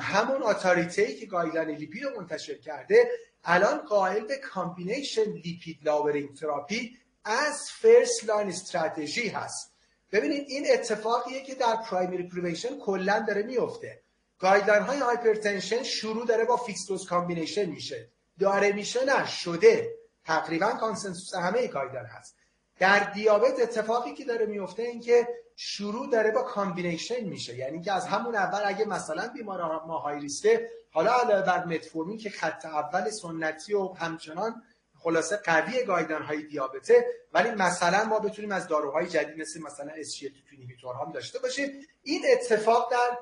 همون 0.00 0.42
authority 0.42 1.16
که 1.16 1.26
guideline 1.26 1.78
lipid 1.78 2.04
رو 2.04 2.20
منتشر 2.20 2.58
کرده 2.58 3.10
الان 3.44 3.78
قائل 3.78 4.24
به 4.24 4.36
combination 4.36 5.24
lipid 5.24 5.78
lowering 5.84 6.36
therapy 6.36 6.96
از 7.24 7.70
first 7.70 8.24
line 8.24 8.48
strategy 8.48 9.28
هست. 9.28 9.72
ببینید 10.12 10.44
این 10.48 10.66
اتفاقیه 10.70 11.42
که 11.42 11.54
در 11.54 11.76
primary 11.76 12.28
prevention 12.28 12.78
کلا 12.78 13.24
داره 13.28 13.42
میفته 13.42 14.02
guideline 14.38 14.82
های 14.82 14.98
hypertension 14.98 15.82
شروع 15.82 16.26
داره 16.26 16.44
با 16.44 16.56
fixed 16.56 16.86
dose 16.88 17.06
combination 17.06 17.64
میشه. 17.64 18.08
داره 18.38 18.72
میشه 18.72 19.04
نه 19.04 19.26
شده. 19.26 19.99
تقریبا 20.24 20.72
consensus 20.72 21.34
همه 21.34 21.66
guideline 21.66 22.06
هست. 22.06 22.36
در 22.78 22.98
دیابت 22.98 23.60
اتفاقی 23.60 24.14
که 24.14 24.24
داره 24.24 24.46
میفته 24.46 24.82
این 24.82 25.00
که 25.00 25.28
شروع 25.56 26.10
داره 26.10 26.30
با 26.30 26.42
combination 26.42 27.24
میشه. 27.24 27.56
یعنی 27.56 27.82
که 27.82 27.92
از 27.92 28.06
همون 28.06 28.34
اول 28.34 28.60
اگه 28.64 28.84
مثلا 28.84 29.28
بیمار 29.28 29.86
ما 29.86 29.98
high 29.98 30.20
risk 30.20 30.58
ه 30.58 30.68
حالا 30.90 31.12
علاوه 31.12 31.46
بر 31.46 31.64
متفورمین 31.64 32.18
که 32.18 32.30
خط 32.30 32.66
اول 32.66 33.10
سنتی 33.10 33.74
و 33.74 33.88
همچنان 33.88 34.62
خلاصه 34.98 35.36
قوی 35.36 35.84
guideline 35.84 36.22
های 36.22 36.42
دیابته 36.42 37.06
ولی 37.32 37.50
مثلا 37.50 38.04
ما 38.04 38.18
بتونیم 38.18 38.52
از 38.52 38.68
داروهای 38.68 39.06
جدید 39.06 39.40
مثل 39.40 39.60
مثلا 39.62 39.92
SGLT2 39.92 41.00
هم 41.02 41.12
داشته 41.12 41.38
باشیم. 41.38 41.68
این 42.02 42.22
اتفاق 42.32 42.92
در 42.92 43.16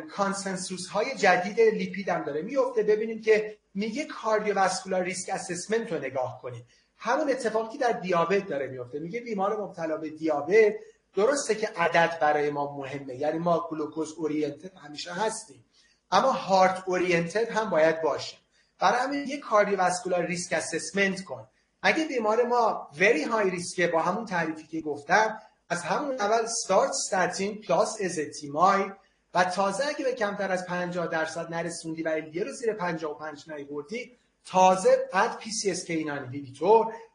consensus 0.00 0.86
های 0.86 1.14
جدید 1.14 1.60
لیپید 1.60 2.08
هم 2.08 2.24
داره 2.24 2.42
میفته. 2.42 2.82
ببینیم 2.82 3.20
که 3.20 3.58
میگه 3.76 4.04
cardiovascular 4.04 5.02
risk 5.02 5.30
assessment 5.32 5.92
رو 5.92 5.98
نگاه 5.98 6.40
کنیم 6.42 6.66
همون 6.96 7.30
اتفاقی 7.30 7.78
در 7.78 7.92
دیابت 7.92 8.46
داره 8.46 8.66
میفته. 8.66 8.98
میگه 8.98 9.20
بیمار 9.20 9.60
مبتلا 9.60 9.96
به 9.96 10.10
دیابت 10.10 10.74
درسته 11.14 11.54
که 11.54 11.68
عدد 11.76 12.18
برای 12.20 12.50
ما 12.50 12.76
مهمه. 12.76 13.14
یعنی 13.16 13.38
ما 13.38 13.68
glucose 13.70 14.12
oriented 14.12 14.76
همیشه 14.76 15.12
هستیم. 15.12 15.64
اما 16.10 16.32
heart 16.32 16.82
oriented 16.86 17.50
هم 17.50 17.70
باید 17.70 18.02
باشه. 18.02 18.36
برای 18.78 18.98
همین 18.98 19.28
یه 19.28 19.40
cardiovascular 19.40 20.26
risk 20.26 20.52
assessment 20.52 21.24
کن. 21.24 21.48
اگه 21.82 22.04
بیمار 22.04 22.42
ما 22.42 22.88
very 23.00 23.22
high 23.22 23.50
risk 23.50 23.79
ه 23.79 23.86
با 23.86 24.02
همون 24.02 24.24
تعریفی 24.24 24.66
که 24.66 24.80
گفتم 24.80 25.38
از 25.68 25.82
همون 25.82 26.14
اول 26.14 26.46
start 26.46 26.92
statin 27.06 27.60
plus 27.60 27.96
ezetimibe 28.00 28.90
و 29.36 29.44
تازه 29.44 29.84
اگه 29.86 30.04
به 30.04 30.12
کمتر 30.12 30.52
از 30.52 30.66
50 30.66 31.06
درصد 31.06 31.54
نرسوندی 31.54 32.02
و 32.02 32.20
LDL 32.20 32.38
رو 32.38 32.52
زیر 32.52 32.72
55 32.72 33.50
نیوردی 33.50 34.18
تازه 34.44 35.08
add 35.12 35.38
PCSK9 35.38 35.90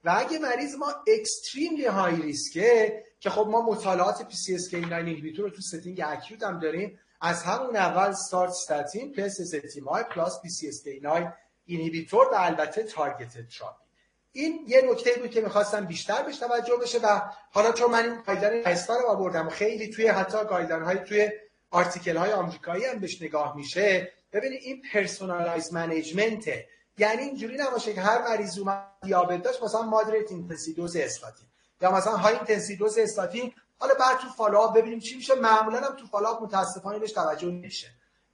و 0.03 0.15
اگه 0.17 0.39
مریض 0.39 0.75
ما 0.75 0.93
extremely 1.07 1.85
high 1.85 2.21
risk 2.21 2.87
ه 2.87 3.03
که 3.19 3.29
خب 3.29 3.47
ما 3.47 3.61
مطالعات 3.61 4.27
PCSK9 4.27 4.73
رو 5.37 5.49
تو 5.49 5.61
setting 5.61 6.01
acute 6.05 6.43
هم 6.43 6.59
داریم 6.59 6.99
از 7.21 7.43
همون 7.43 7.75
اول 7.75 8.09
start 8.09 8.49
statin 8.49 9.11
plus 9.11 9.39
ezetimibe 9.39 10.03
plus 10.03 10.41
PCSK9 10.41 10.83
inhibitor 11.65 12.27
و 12.31 12.35
البته 12.35 12.83
target 12.83 13.33
therapy 13.33 13.81
این 14.31 14.65
یه 14.67 14.81
نکته 14.91 15.11
بود 15.19 15.31
که 15.31 15.41
می‌خواستم 15.41 15.85
بیشتر 15.85 16.23
بهش 16.23 16.37
توجه 16.37 16.77
بشه 16.81 16.99
و 16.99 17.21
حالا 17.51 17.71
چون 17.71 17.91
من 17.91 18.03
این 18.03 18.21
guideline 18.27 18.63
رو 18.87 19.49
خیلی 19.49 19.89
توی 19.89 20.07
حتی 20.07 20.37
guideline 20.49 20.83
های 20.83 20.97
توی 20.97 21.31
article 21.71 22.17
های 22.17 22.31
آمریکایی 22.31 22.85
هم 22.85 22.99
بهش 22.99 23.21
نگاه 23.21 23.55
میشه. 23.55 24.11
ببینید 24.33 24.61
این 24.63 24.81
personalized 24.93 25.73
management 25.73 26.59
ه 26.59 26.67
یعنی 26.97 27.21
اینجوری 27.21 27.57
نباشه 27.57 27.93
که 27.93 28.01
هر 28.01 28.21
مریض 28.21 28.59
اومد 28.59 28.87
دیابت 29.03 29.43
داشت 29.43 29.63
مثلا 29.63 29.81
moderate 29.81 30.31
intensity 30.31 30.73
dose 30.73 30.95
statin. 30.95 31.47
یا 31.81 31.91
مثلا 31.91 32.17
high 32.17 32.35
intensity 32.35 32.75
dose 32.75 32.97
statin. 32.97 33.53
حالا 33.79 33.93
بعد 33.99 34.17
تو 34.17 34.29
follow-up 34.29 34.77
ببینیم 34.77 34.99
چی 34.99 35.15
میشه. 35.15 35.35
معمولا 35.35 35.77
هم 35.77 35.95
تو 35.95 36.05
follow-up 36.05 36.43
متاسفانه 36.43 36.99
بهش 36.99 37.11
توجه 37.11 37.47
نمیشه. 37.47 37.87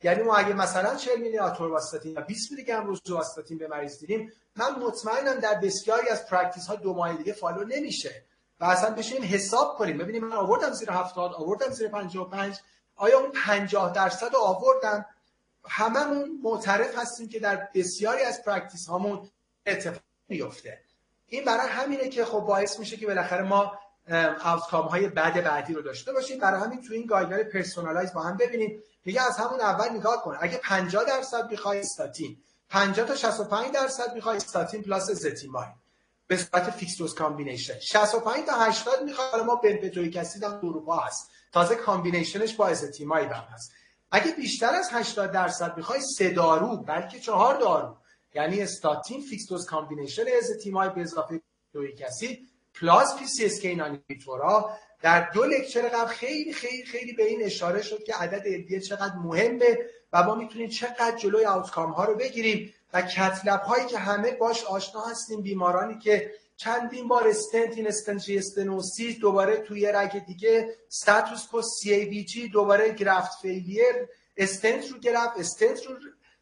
یعنی 0.03 0.23
ما 0.23 0.35
اگه 0.35 0.53
مثلا 0.53 0.95
40 0.95 1.19
میلی 1.19 1.37
آتورواستاتین 1.37 2.11
یا 2.11 2.21
20 2.21 2.51
میلی 2.51 2.63
گرم 2.63 2.87
روزواستاتین 2.87 3.57
به 3.57 3.67
مریض 3.67 3.99
دادیم 3.99 4.31
من 4.55 4.79
مطمئنم 4.79 5.39
در 5.39 5.53
بسیاری 5.53 6.09
از 6.09 6.25
practice 6.25 6.67
ها 6.67 6.75
دو 6.75 6.93
ماه 6.93 7.17
دیگه 7.17 7.33
follow 7.33 7.63
نمیشه. 7.63 8.23
و 8.59 8.65
اصلا 8.65 8.95
بشینیم 8.95 9.23
حساب 9.23 9.77
کنیم. 9.77 9.97
ببینیم 9.97 10.25
من 10.25 10.37
آوردم 10.37 10.71
زیر 10.71 10.91
70 10.91 11.33
آوردم 11.33 11.69
زیر 11.69 11.87
55 11.87 12.59
آیا 12.97 13.19
اون 13.19 13.31
50 13.31 13.93
درصد 13.93 14.33
رو 14.33 14.39
آوردم 14.39 15.05
هممون 15.69 16.39
معترف 16.43 16.97
هستیم 16.97 17.29
که 17.29 17.39
در 17.39 17.67
بسیاری 17.73 18.23
از 18.23 18.43
practice 18.43 18.87
هامون 18.87 19.29
اتفاق 19.65 20.01
میفته 20.29 20.81
این 21.27 21.45
برای 21.45 21.67
همینه 21.67 22.09
که 22.09 22.25
خب 22.25 22.39
باعث 22.39 22.79
میشه 22.79 22.97
که 22.97 23.07
بالاخره 23.07 23.43
ما 23.43 23.79
outcome 24.43 24.85
های 24.85 25.07
بد 25.07 25.43
بعدی 25.43 25.73
رو 25.73 25.81
داشته 25.81 26.13
باشیم. 26.13 26.39
برای 26.39 26.61
همین 26.61 26.81
تو 26.81 26.93
این 26.93 27.05
guideline 27.05 27.43
personalized 27.43 28.13
با 28.13 28.21
هم 28.21 28.37
ببینیم. 28.37 28.83
میگه 29.05 29.21
از 29.27 29.37
همون 29.37 29.61
اول 29.61 29.89
نگاه 29.89 30.23
کن. 30.23 30.37
اگه 30.41 30.57
50 30.57 31.03
درصد 31.03 31.51
می‌خوای 31.51 31.79
استاتین 31.79 32.37
50 32.69 33.07
تا 33.07 33.15
65 33.15 33.71
درصد 33.71 34.13
می‌خوای 34.13 34.37
statin 34.37 34.83
plus 34.83 35.11
ezetimibe 35.11 35.67
به 36.27 36.37
صورت 36.37 36.69
fixed 36.69 36.97
dose 36.97 37.15
combination 37.15 37.79
65 37.79 38.45
تا 38.45 38.53
80 38.53 39.03
می‌خوای 39.03 39.27
حالا 39.31 39.43
ما 39.43 39.55
bempedoic 39.55 40.17
acid 40.17 40.43
هم 40.43 40.51
اروپا 40.51 40.97
هست. 40.97 41.31
تازه 41.51 41.75
combination 41.75 42.43
ش 42.43 42.55
با 42.55 42.67
ezetimibe 42.67 43.25
هم 43.25 43.47
هست. 43.53 43.71
اگه 44.11 44.31
بیشتر 44.31 44.75
از 44.75 44.89
80 44.91 45.31
درصد 45.31 45.77
می‌خوای 45.77 46.01
سه 46.01 46.29
دارو 46.29 46.77
بلکه 46.77 47.19
چهار 47.19 47.59
دارو. 47.59 47.97
یعنی 48.35 48.61
statin 48.61 49.21
fixed 49.21 49.49
dose 49.49 49.65
combination 49.65 50.23
ezetimibe 50.37 50.89
به 50.89 51.01
اضافه 51.01 51.41
bempedoic 51.73 52.01
acid 52.07 52.49
plus 52.73 53.19
PCSK9 53.19 53.61
در 55.01 55.29
دو 55.29 55.43
lecture 55.43 55.89
قبل 55.89 56.07
خیلی 56.07 56.53
خیلی 56.53 56.85
خیلی 56.85 57.13
به 57.13 57.25
این 57.25 57.43
اشاره 57.43 57.81
شد 57.81 58.03
که 58.03 58.13
عدد 58.13 58.43
LDL 58.45 58.81
چقدر 58.81 59.15
مهمه 59.15 59.77
و 60.13 60.23
ما 60.23 60.35
می‌تونیم 60.35 60.69
چقدر 60.69 61.17
جلوی 61.17 61.45
outcome 61.45 61.91
ها 61.91 62.05
رو 62.05 62.15
بگیریم. 62.15 62.73
و 62.93 63.01
cath 63.01 63.35
lab 63.35 63.61
هایی 63.61 63.85
که 63.85 63.97
همه 63.97 64.31
باش 64.31 64.63
آشنا 64.63 65.01
هستیم 65.01 65.41
بیمارانی 65.41 65.99
که 65.99 66.31
چندین 66.57 67.07
بار 67.07 67.27
استنت 67.27 67.77
این 67.77 67.87
استنجی 67.87 68.37
استنوسیس 68.37 69.19
دوباره 69.19 69.57
توی 69.57 69.91
رگ 69.91 70.25
دیگه 70.25 70.75
ستاتوس 70.89 71.47
کو 71.47 71.61
سی 71.61 71.93
ای 71.93 72.05
بی 72.05 72.25
جی 72.25 72.49
دوباره 72.49 72.93
گرافت 72.93 73.31
فیلیر 73.41 74.07
استنت 74.37 74.91
رو 74.91 74.99
گرفت 74.99 75.39
استنت 75.39 75.85
رو 75.85 75.95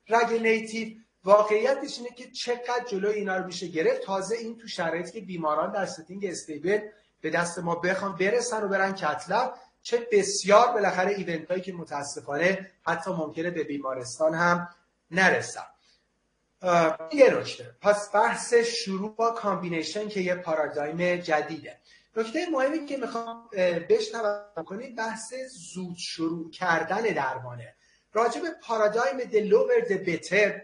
رگ 0.10 0.42
نیتیو. 0.42 0.98
واقعیتش 1.24 1.98
اینه 1.98 2.10
که 2.10 2.32
چقدر 2.32 2.86
جلوی 2.88 3.14
اینا 3.14 3.38
رو 3.38 3.46
میشه 3.46 3.68
گرفت. 3.68 4.02
تازه 4.02 4.36
این 4.36 4.58
تو 4.58 4.68
شرایطی 4.68 5.12
که 5.12 5.22
بیماران 5.22 5.72
در 5.72 5.86
ستینگ 5.86 6.26
استیبل 6.26 6.80
به 7.22 7.30
دست 7.30 7.60
ما 7.60 7.76
بخوان 7.76 8.16
برسن 8.16 8.64
و 8.64 8.68
برن 8.68 8.94
کتلب 8.94 9.54
چه 9.82 10.08
بسیار 10.12 10.72
بالاخره 10.72 11.12
ایونت 11.12 11.52
هایی 11.52 11.62
که 11.62 11.74
متاسفانه 11.74 12.72
حتی 12.82 13.12
ممکنه 13.12 13.52
به 13.52 13.64
بیمارستان 13.64 14.34
هم 14.34 14.70
نرسن. 15.12 15.75
یه 17.14 17.30
نکته. 17.40 17.76
پس 17.82 18.16
بحث 18.16 18.54
شروع 18.54 19.16
با 19.16 19.32
combination 19.32 20.10
که 20.10 20.20
یه 20.20 20.36
paradigm 20.36 21.16
جدیده. 21.16 21.78
نکته 22.18 22.50
مهمی 22.52 22.86
که 22.86 22.98
می‌خوام 22.98 23.50
بهش 23.90 24.08
توجه 24.08 24.64
کنیم 24.66 24.96
بحث 24.96 25.34
زود 25.74 25.96
شروع 25.98 26.52
کردن 26.52 27.02
درمانه. 27.02 27.76
راجع 28.14 28.42
به 28.42 28.50
paradigm 28.62 29.18
the 29.18 29.36
lower 29.36 29.80
the 29.80 29.94
better 29.94 30.62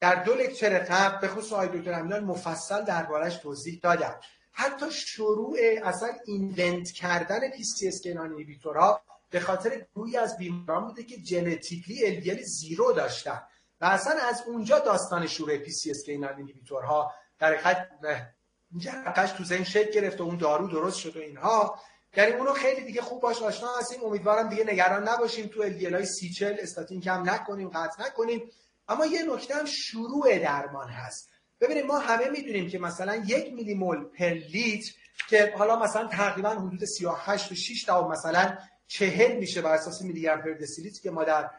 در 0.00 0.14
دو 0.14 0.34
lecture 0.34 0.78
قبل 0.78 1.20
به 1.20 1.28
خصوص 1.28 1.52
آقای 1.52 1.68
دکتر 1.68 1.92
امیان 1.92 2.24
مفصل 2.24 2.84
دربارش 2.84 3.36
توضیح 3.36 3.80
دادن. 3.82 4.20
حتی 4.52 4.90
شروع 4.90 5.58
اصلا 5.84 6.08
invent 6.26 6.90
کردن 6.90 7.50
PCSK9 7.50 8.02
به 9.30 9.40
خاطر 9.40 9.86
گروهی 9.94 10.16
از 10.16 10.36
بیماران 10.36 10.86
بوده 10.86 11.02
که 11.02 11.16
genetically 11.24 12.06
LDL 12.06 12.42
zero 12.42 12.92
داشتن. 12.92 13.42
اصلا 13.86 14.20
از 14.20 14.42
اونجا 14.46 14.78
داستان 14.78 15.26
شروع 15.26 15.56
PCSK9 15.56 16.04
ها 16.84 17.14
در 17.38 17.54
حقیقت 17.54 17.88
جرقش 18.78 19.30
تو 19.30 19.44
ذهن 19.44 19.64
شکل 19.64 19.90
گرفت 19.90 20.20
و 20.20 20.24
اون 20.24 20.36
دارو 20.36 20.68
درست 20.68 20.98
شد 20.98 21.16
و 21.16 21.20
اینها. 21.20 21.80
یعنی 22.16 22.32
اونو 22.32 22.52
خیلی 22.52 22.84
دیگه 22.84 23.02
خوب 23.02 23.22
باش 23.22 23.42
آشنا 23.42 23.68
هستیم. 23.78 24.04
امیدوارم 24.04 24.48
دیگه 24.48 24.64
نگران 24.64 25.08
نباشیم. 25.08 25.46
تو 25.46 25.60
LDL 25.60 25.94
های 25.94 26.06
سی 26.06 26.30
چل 26.30 26.56
استاتین 26.58 27.00
کم 27.00 27.30
نکنیم 27.30 27.68
قطع 27.68 28.06
نکنیم. 28.06 28.50
اما 28.88 29.06
یه 29.06 29.22
نکته 29.22 29.54
هم 29.54 29.64
شروع 29.64 30.38
درمان 30.38 30.88
هست. 30.88 31.30
ببینید 31.60 31.84
ما 31.84 31.98
همه 31.98 32.28
می‌دونیم 32.28 32.68
که 32.68 32.78
مثلا 32.78 33.16
یک 33.16 33.52
میلی 33.52 33.74
مول 33.74 34.04
پر 34.04 34.30
لیتر 34.30 34.92
که 35.28 35.54
حالا 35.58 35.78
مثلا 35.78 36.06
تقریبا 36.06 36.50
حدود 36.50 36.84
38 36.84 37.52
و 37.52 37.54
6 37.54 37.84
تا 37.84 38.08
مثلا 38.08 38.58
40 38.86 39.36
میشه 39.36 39.62
بر 39.62 39.74
اساس 39.74 40.02
میلی 40.02 40.20
گرم 40.20 40.42
پر 40.42 40.52
دسیلیتر 40.52 41.00
که 41.02 41.10
ما 41.10 41.24
در 41.24 41.50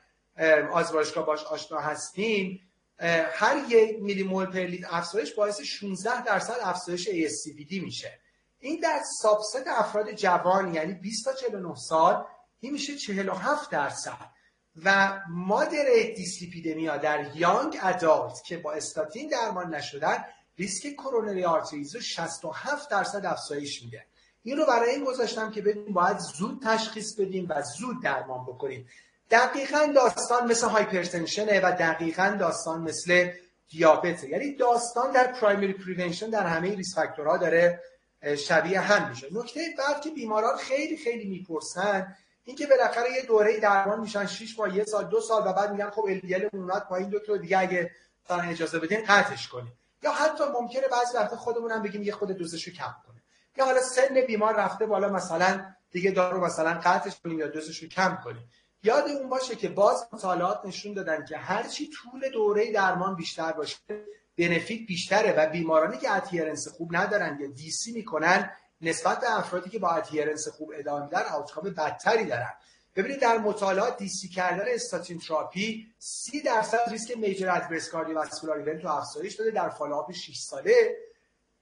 آزمایشگاه 0.72 1.26
باش 1.26 1.44
آشنا 1.44 1.80
هستیم 1.80 2.62
هر 3.34 3.66
یک 3.70 4.02
میلی 4.02 4.24
مول 4.24 4.46
پر 4.46 4.60
لیتر 4.60 4.88
افزایش 4.90 5.34
باعث 5.34 5.62
16 5.62 6.24
درصد 6.24 6.58
افزایش 6.62 7.10
ASCVD 7.10 7.84
میشه. 7.84 8.20
این 8.60 8.80
در 8.80 9.00
subset 9.22 9.64
افراد 9.68 10.12
جوان 10.12 10.74
یعنی 10.74 10.94
20 10.94 11.26
تا 11.26 11.34
49 11.34 11.76
سال 11.76 12.26
این 12.60 12.74
میشه 12.74 12.96
47 12.96 13.72
درصد. 13.72 14.36
و 14.84 15.20
moderate 15.30 16.16
dyslipidemia 16.16 16.98
در 16.98 17.36
young 17.36 17.78
adult 17.82 18.44
که 18.46 18.58
با 18.58 18.74
استاتین 18.74 19.30
درمان 19.30 19.76
نشدن 19.76 20.26
ریسک 20.58 20.94
coronary 20.94 21.46
arteries 21.46 21.96
رو 21.96 22.02
67 22.02 22.90
درصد 22.90 23.26
افزایش 23.26 23.84
میده. 23.84 24.06
این 24.44 24.58
رو 24.58 24.66
برای 24.66 24.90
این 24.90 25.04
گذاشتم 25.04 25.52
که 25.52 25.62
ببینیم 25.62 25.94
باید 25.94 26.18
زود 26.18 26.62
تشخیص 26.64 27.20
بدیم 27.20 27.46
و 27.50 27.62
زود 27.62 28.04
درمان 28.04 28.46
بکنیم. 28.46 28.88
دقیقا 29.32 29.92
داستان 29.96 30.48
مثل 30.52 30.68
hypertension 30.68 31.53
ه 31.53 31.60
و 31.60 31.72
دقیقا 31.80 32.38
داستان 32.40 32.82
مثل 32.82 33.32
دیابته. 33.70 34.30
یعنی 34.30 34.56
داستان 34.56 35.12
در 35.12 35.28
primary 35.28 35.74
prevention 35.74 36.30
در 36.30 36.48
همه 36.48 36.76
risk 36.76 36.96
factor 36.96 37.32
ها 37.32 37.38
داره 37.38 37.82
شبیه 38.38 38.80
هم 38.80 39.10
میشه. 39.10 39.28
نکته 39.32 39.62
بعد 39.78 40.02
که 40.02 40.10
بیماران 40.10 40.58
خیلی 40.58 40.98
خیلی 40.98 41.30
می‌پرسن 41.30 42.16
اینکه 42.44 42.68
بالاخره 42.68 43.12
یه 43.12 43.22
دوره 43.22 43.60
درمان 43.60 44.00
میشن 44.00 44.26
6 44.26 44.60
ماه 44.60 44.76
یه 44.76 44.84
سال 44.84 45.06
دو 45.06 45.22
سال 45.22 45.48
و 45.48 45.54
بعد 45.54 45.72
میگن 45.72 45.90
خب 45.90 46.06
LDL 46.10 46.50
اومد 46.54 46.88
پایین 46.88 47.10
دکتر 47.10 47.38
دیگه 47.38 47.60
اگه 47.60 47.92
مثلا 48.26 48.42
اجازه 48.42 48.80
بدین 48.80 49.06
قطعش 49.08 49.48
کنیم. 49.48 49.74
یا 50.04 50.12
حتی 50.12 50.44
ممکنه 50.44 50.88
بعضی 50.88 51.18
وقت 51.18 51.36
خودمون 51.36 51.72
هم 51.72 51.82
بگیم 51.84 52.04
یه 52.04 52.12
خورده 52.12 52.32
دوزشو 52.32 52.72
کم 52.72 52.96
کنه. 53.08 53.22
یا 53.58 53.66
حالا 53.66 53.82
سن 53.82 54.22
بیمار 54.28 54.56
رفته 54.56 54.86
بالا 54.86 55.10
مثلا 55.10 55.66
دیگه 55.92 56.12
دارو 56.12 56.46
مثلا 56.46 56.74
قطعش 56.84 57.14
کنیم 57.24 57.40
یا 57.40 57.48
دوزشو 57.48 57.88
کم 57.88 58.18
کنیم. 58.24 58.50
یادمون 58.86 59.30
باشه 59.30 59.56
که 59.56 59.70
باز 59.70 60.08
مطالعات 60.12 60.66
نشون 60.66 60.94
دادن 60.94 61.26
که 61.26 61.38
هرچی 61.38 61.90
طول 61.90 62.30
دوره 62.30 62.72
درمان 62.72 63.16
بیشتر 63.16 63.52
باشه 63.52 63.78
benefit 64.38 64.88
بیشتره 64.88 65.34
و 65.38 65.50
بیمارانی 65.50 65.98
که 65.98 66.12
adherence 66.12 66.68
خوب 66.68 66.96
ندارن 66.96 67.38
یا 67.42 67.48
DC 67.48 67.92
می‌کنن 67.92 68.52
نسبت 68.82 69.22
به 69.22 69.38
افرادی 69.38 69.70
که 69.70 69.80
با 69.80 69.90
adherence 69.90 70.48
خوب 70.48 70.72
ادامه 70.76 71.04
میدن 71.04 71.24
outcome 71.32 71.64
بدتری 71.64 72.26
دارن. 72.26 72.54
ببینید 72.96 73.20
در 73.20 73.38
مطالعات 73.38 73.98
DC 73.98 74.28
کردن 74.28 74.66
statin 74.68 75.20
therapy 75.20 75.88
30 76.00 76.42
درصد 76.42 76.90
risk 76.90 77.18
major 77.18 77.50
adverse 77.50 77.90
cardiovascular 77.90 78.58
event 78.58 78.84
رو 78.84 78.92
افزایش 78.92 79.36
داده 79.36 79.52
در 79.52 79.70
follow-up 79.70 80.12
6 80.12 80.38
ساله. 80.38 80.98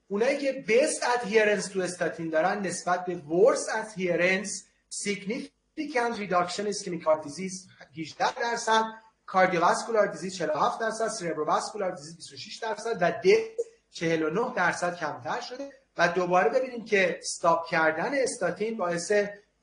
اونایی 0.08 0.38
که 0.38 0.52
best 0.52 1.04
adherence 1.14 1.66
تو 1.66 1.80
استاتین 1.80 2.30
دارن 2.30 2.66
نسبت 2.66 3.04
به 3.04 3.14
worst 3.14 3.66
adherence 3.74 4.64
significant 5.76 6.18
reduction 6.18 6.66
ischemic 6.66 7.22
disease 7.22 7.68
18 7.96 8.40
درصد 8.40 8.84
cardiovascular 9.26 10.06
disease 10.06 10.34
47 10.34 10.80
درصد 10.80 11.08
cerebrovascular 11.08 11.90
disease 11.90 12.16
26 12.16 12.56
درصد 12.56 12.98
و 13.00 13.10
death 13.10 13.26
49 13.90 14.54
درصد 14.56 14.96
کمتر 14.96 15.40
شده. 15.40 15.72
و 15.98 16.08
دوباره 16.08 16.50
ببینیم 16.50 16.84
که 16.84 17.18
stop 17.18 17.66
کردن 17.66 18.10
استاتین 18.14 18.76
باعث 18.76 19.12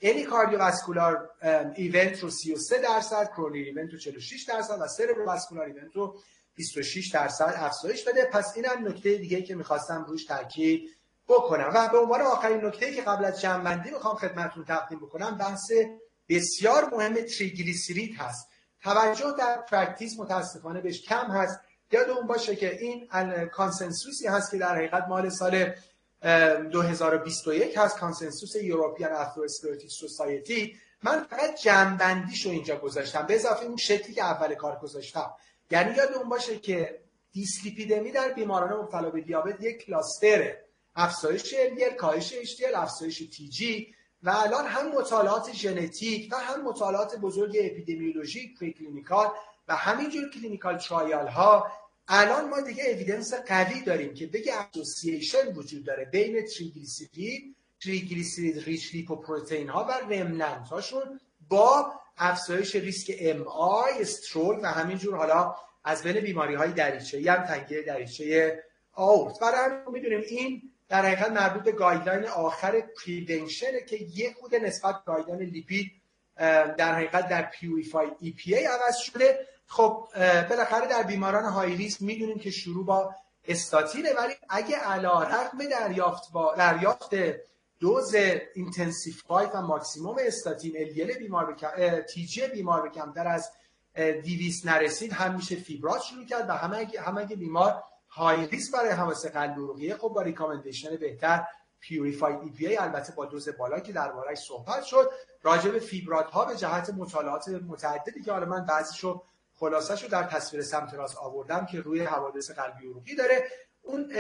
any 0.02 0.24
cardiovascular 0.24 1.30
event 1.76 2.20
رو 2.20 2.30
33 2.30 2.78
درصد 2.78 3.30
coronary 3.32 3.64
event 3.64 3.92
رو 3.92 3.98
46 4.00 4.44
درصد 4.44 4.78
و 4.82 4.88
cerebrovascular 4.88 5.66
event 5.66 5.96
رو 5.96 6.20
26 6.56 7.12
درصد 7.14 7.54
افزایش 7.58 8.08
بده. 8.08 8.26
پس 8.26 8.54
این 8.56 8.66
هم 8.66 8.88
نکته 8.88 9.18
دیگه 9.18 9.42
که 9.42 9.56
می‌خواستم 9.56 10.06
روش 10.08 10.26
تاکید 10.26 10.90
بکنم. 11.28 11.72
و 11.74 11.90
به 11.90 11.98
عنوان 11.98 12.22
آخرین 12.22 12.66
نکته 12.66 12.94
که 12.94 13.02
قبل 13.02 13.26
از 13.26 13.42
جمع‌بندی 13.42 13.92
می‌خوام 13.92 14.16
خدمتتون 14.16 14.66
تقدیم 14.66 15.00
بکنم 15.00 15.38
بحث 15.38 15.72
بسیار 16.32 16.90
مهم 16.94 17.16
تریگلیسیرید 17.22 18.16
هست. 18.16 18.48
توجه 18.84 19.36
در 19.38 19.62
practice 19.62 20.20
متاسفانه 20.20 20.82
بهش 20.82 21.02
کم 21.02 21.26
هست. 21.26 21.60
یادمون 21.92 22.28
باشه 22.28 22.56
که 22.56 22.80
این 22.80 23.08
consensus 23.46 24.20
ی 24.20 24.28
هست 24.28 24.52
که 24.52 24.58
در 24.58 24.76
حقیقت 24.76 25.08
مال 25.08 25.30
سال 25.30 25.74
2021 26.72 27.78
هست. 27.78 27.98
consensus 27.98 28.56
European 28.56 29.12
Atherosclerotic 29.12 29.92
Society 29.92 30.76
من 31.04 31.24
فقط 31.24 31.62
جمع‌بندیش 31.62 32.46
رو 32.46 32.52
اینجا 32.52 32.78
گذاشتم. 32.78 33.26
به 33.26 33.36
اضافه 33.36 33.66
اون 33.66 33.78
شکلی 33.78 34.14
که 34.14 34.24
اول 34.24 34.56
کار 34.56 34.80
گذاشتم. 34.80 35.32
یعنی 35.72 35.96
یادمون 35.96 36.30
باشه 36.30 36.60
که 36.60 37.00
دیسلیپیدمی 37.32 38.12
در 38.12 38.30
بیماران 38.34 38.80
مبتلا 38.80 39.10
به 39.10 39.22
دیابت 39.22 39.64
یک 39.64 39.86
cluster 39.86 40.48
ه. 40.48 40.66
افزایش 40.96 41.56
LDL 41.56 41.96
کاهش 41.98 42.34
HDL 42.34 42.76
افزایش 42.76 43.24
TG 43.24 43.64
و 44.24 44.30
الان 44.30 44.66
هم 44.66 44.88
مطالعات 44.88 45.54
ژنتیک 45.54 46.34
و 46.34 46.36
هم 46.36 46.64
مطالعات 46.64 47.16
بزرگ 47.16 47.58
اپیدمیولوژیک 47.60 48.60
clinical 48.60 49.28
و 49.68 49.76
همینجور 49.76 50.30
clinical 50.30 50.78
trial 50.78 51.28
ها 51.28 51.72
الان 52.08 52.50
ما 52.50 52.62
دیگه 52.62 52.84
evidence 52.84 53.34
قوی 53.34 53.82
داریم 53.82 54.14
که 54.14 54.28
بگه 54.28 54.54
association 54.54 55.54
وجود 55.56 55.84
داره 55.84 56.06
بین 56.06 56.46
تریگلیسیرید 56.46 57.56
triglyceride 57.84 58.64
rich 58.64 58.96
lipoprotein 58.96 59.70
ها 59.70 59.84
و 59.84 59.92
remnant 59.92 60.68
هاشون 60.68 61.20
با 61.50 61.94
افزایش 62.18 62.76
ریسک 62.76 63.16
MI 63.20 63.48
stroke 63.48 64.60
و 64.64 64.68
همینجور 64.68 65.18
حالا 65.18 65.56
از 65.84 66.04
بین 66.04 66.20
بیماری 66.20 66.56
های 66.56 66.72
دریچه 66.72 67.32
هم 67.32 67.46
تنگی 67.46 67.82
دریچه 67.82 68.60
آورت 68.94 69.40
برای 69.40 69.72
همین 69.72 69.92
می‌دونیم 69.92 70.22
این 70.28 70.71
در 70.92 71.06
حقیقت 71.06 71.32
مربوط 71.32 71.64
به 71.64 71.72
guideline 71.72 72.28
آخر 72.28 72.84
prevention 73.06 73.75
ه 73.75 73.82
که 73.82 73.98
یه 74.14 74.34
خرده 74.40 74.56
نسبت 74.56 75.06
به 75.06 75.14
guideline 75.14 75.50
lipid 75.50 75.92
در 76.78 76.96
حقیقت 76.96 77.30
در 77.30 77.42
purified 77.42 78.08
EPA 78.20 78.66
عوض 78.66 78.98
شده. 78.98 79.48
خب 79.68 80.08
بالاخره 80.50 80.88
در 80.88 81.04
بیماران 81.04 81.44
high 81.44 81.76
risk 81.76 82.02
می‌دونیم 82.02 82.40
که 82.40 82.52
شروع 82.52 82.86
با 82.86 83.16
استاتینه 83.48 84.14
ولی 84.14 84.34
اگه 84.50 84.76
علی‌رغم 84.78 85.58
دریافت 85.72 86.32
با 86.32 86.56
دریافت 86.56 87.16
دوز 87.80 88.16
اینتنسیفای 88.56 89.48
و 89.54 89.62
ماکسیموم 89.62 90.16
استاتین 90.20 90.74
الیل 90.78 91.18
بیمار 91.18 91.54
بکم 91.54 92.02
تیجی 92.02 92.48
بیمار 92.48 92.82
به 92.82 92.90
کمتر 92.90 93.28
از 93.28 93.52
دیویس 94.24 94.66
نرسید 94.66 95.14
هم 95.14 95.36
میشه 95.36 95.56
فیبرات 95.56 96.02
شروع 96.02 96.26
کرد 96.26 96.50
و 96.50 96.52
همه 96.52 96.78
اگه, 96.78 97.02
همه 97.02 97.22
اگه 97.22 97.36
بیمار 97.36 97.84
های 98.12 98.48
ریسک 98.48 98.74
برای 98.74 98.94
قلب 99.26 99.52
عروقی 99.52 99.94
خب 99.94 100.08
با 100.08 100.22
ریکامندیشن 100.22 100.96
بهتر 100.96 101.44
پیوریفاید 101.80 102.40
ای 102.42 102.50
پی 102.50 102.68
ای 102.68 102.78
البته 102.78 103.14
با 103.14 103.26
دوز 103.26 103.50
بالا 103.50 103.80
که 103.80 103.94
دربارهش 103.94 104.38
صحبت 104.38 104.84
شد. 104.84 105.12
راجع 105.44 105.72
به 105.72 105.80
فیبرات 105.80 106.32
ها 106.32 106.46
به 106.46 106.56
جهت 106.56 106.90
مطالعات 106.90 107.50
متعددی 107.50 108.22
که 108.22 108.32
حالا 108.32 108.46
من 108.46 108.66
بعضیشو 108.66 109.24
خلاصش 109.54 110.04
رو 110.04 110.10
در 110.10 110.24
تصویر 110.24 110.64
سمت 110.64 110.94
راست 110.94 111.18
آوردم 111.18 111.66
که 111.66 111.82
روی 111.82 112.02
حوادث 112.02 112.52
قلبی 112.52 112.88
عروقی 112.88 113.16
داره. 113.16 113.48
اون 113.82 114.14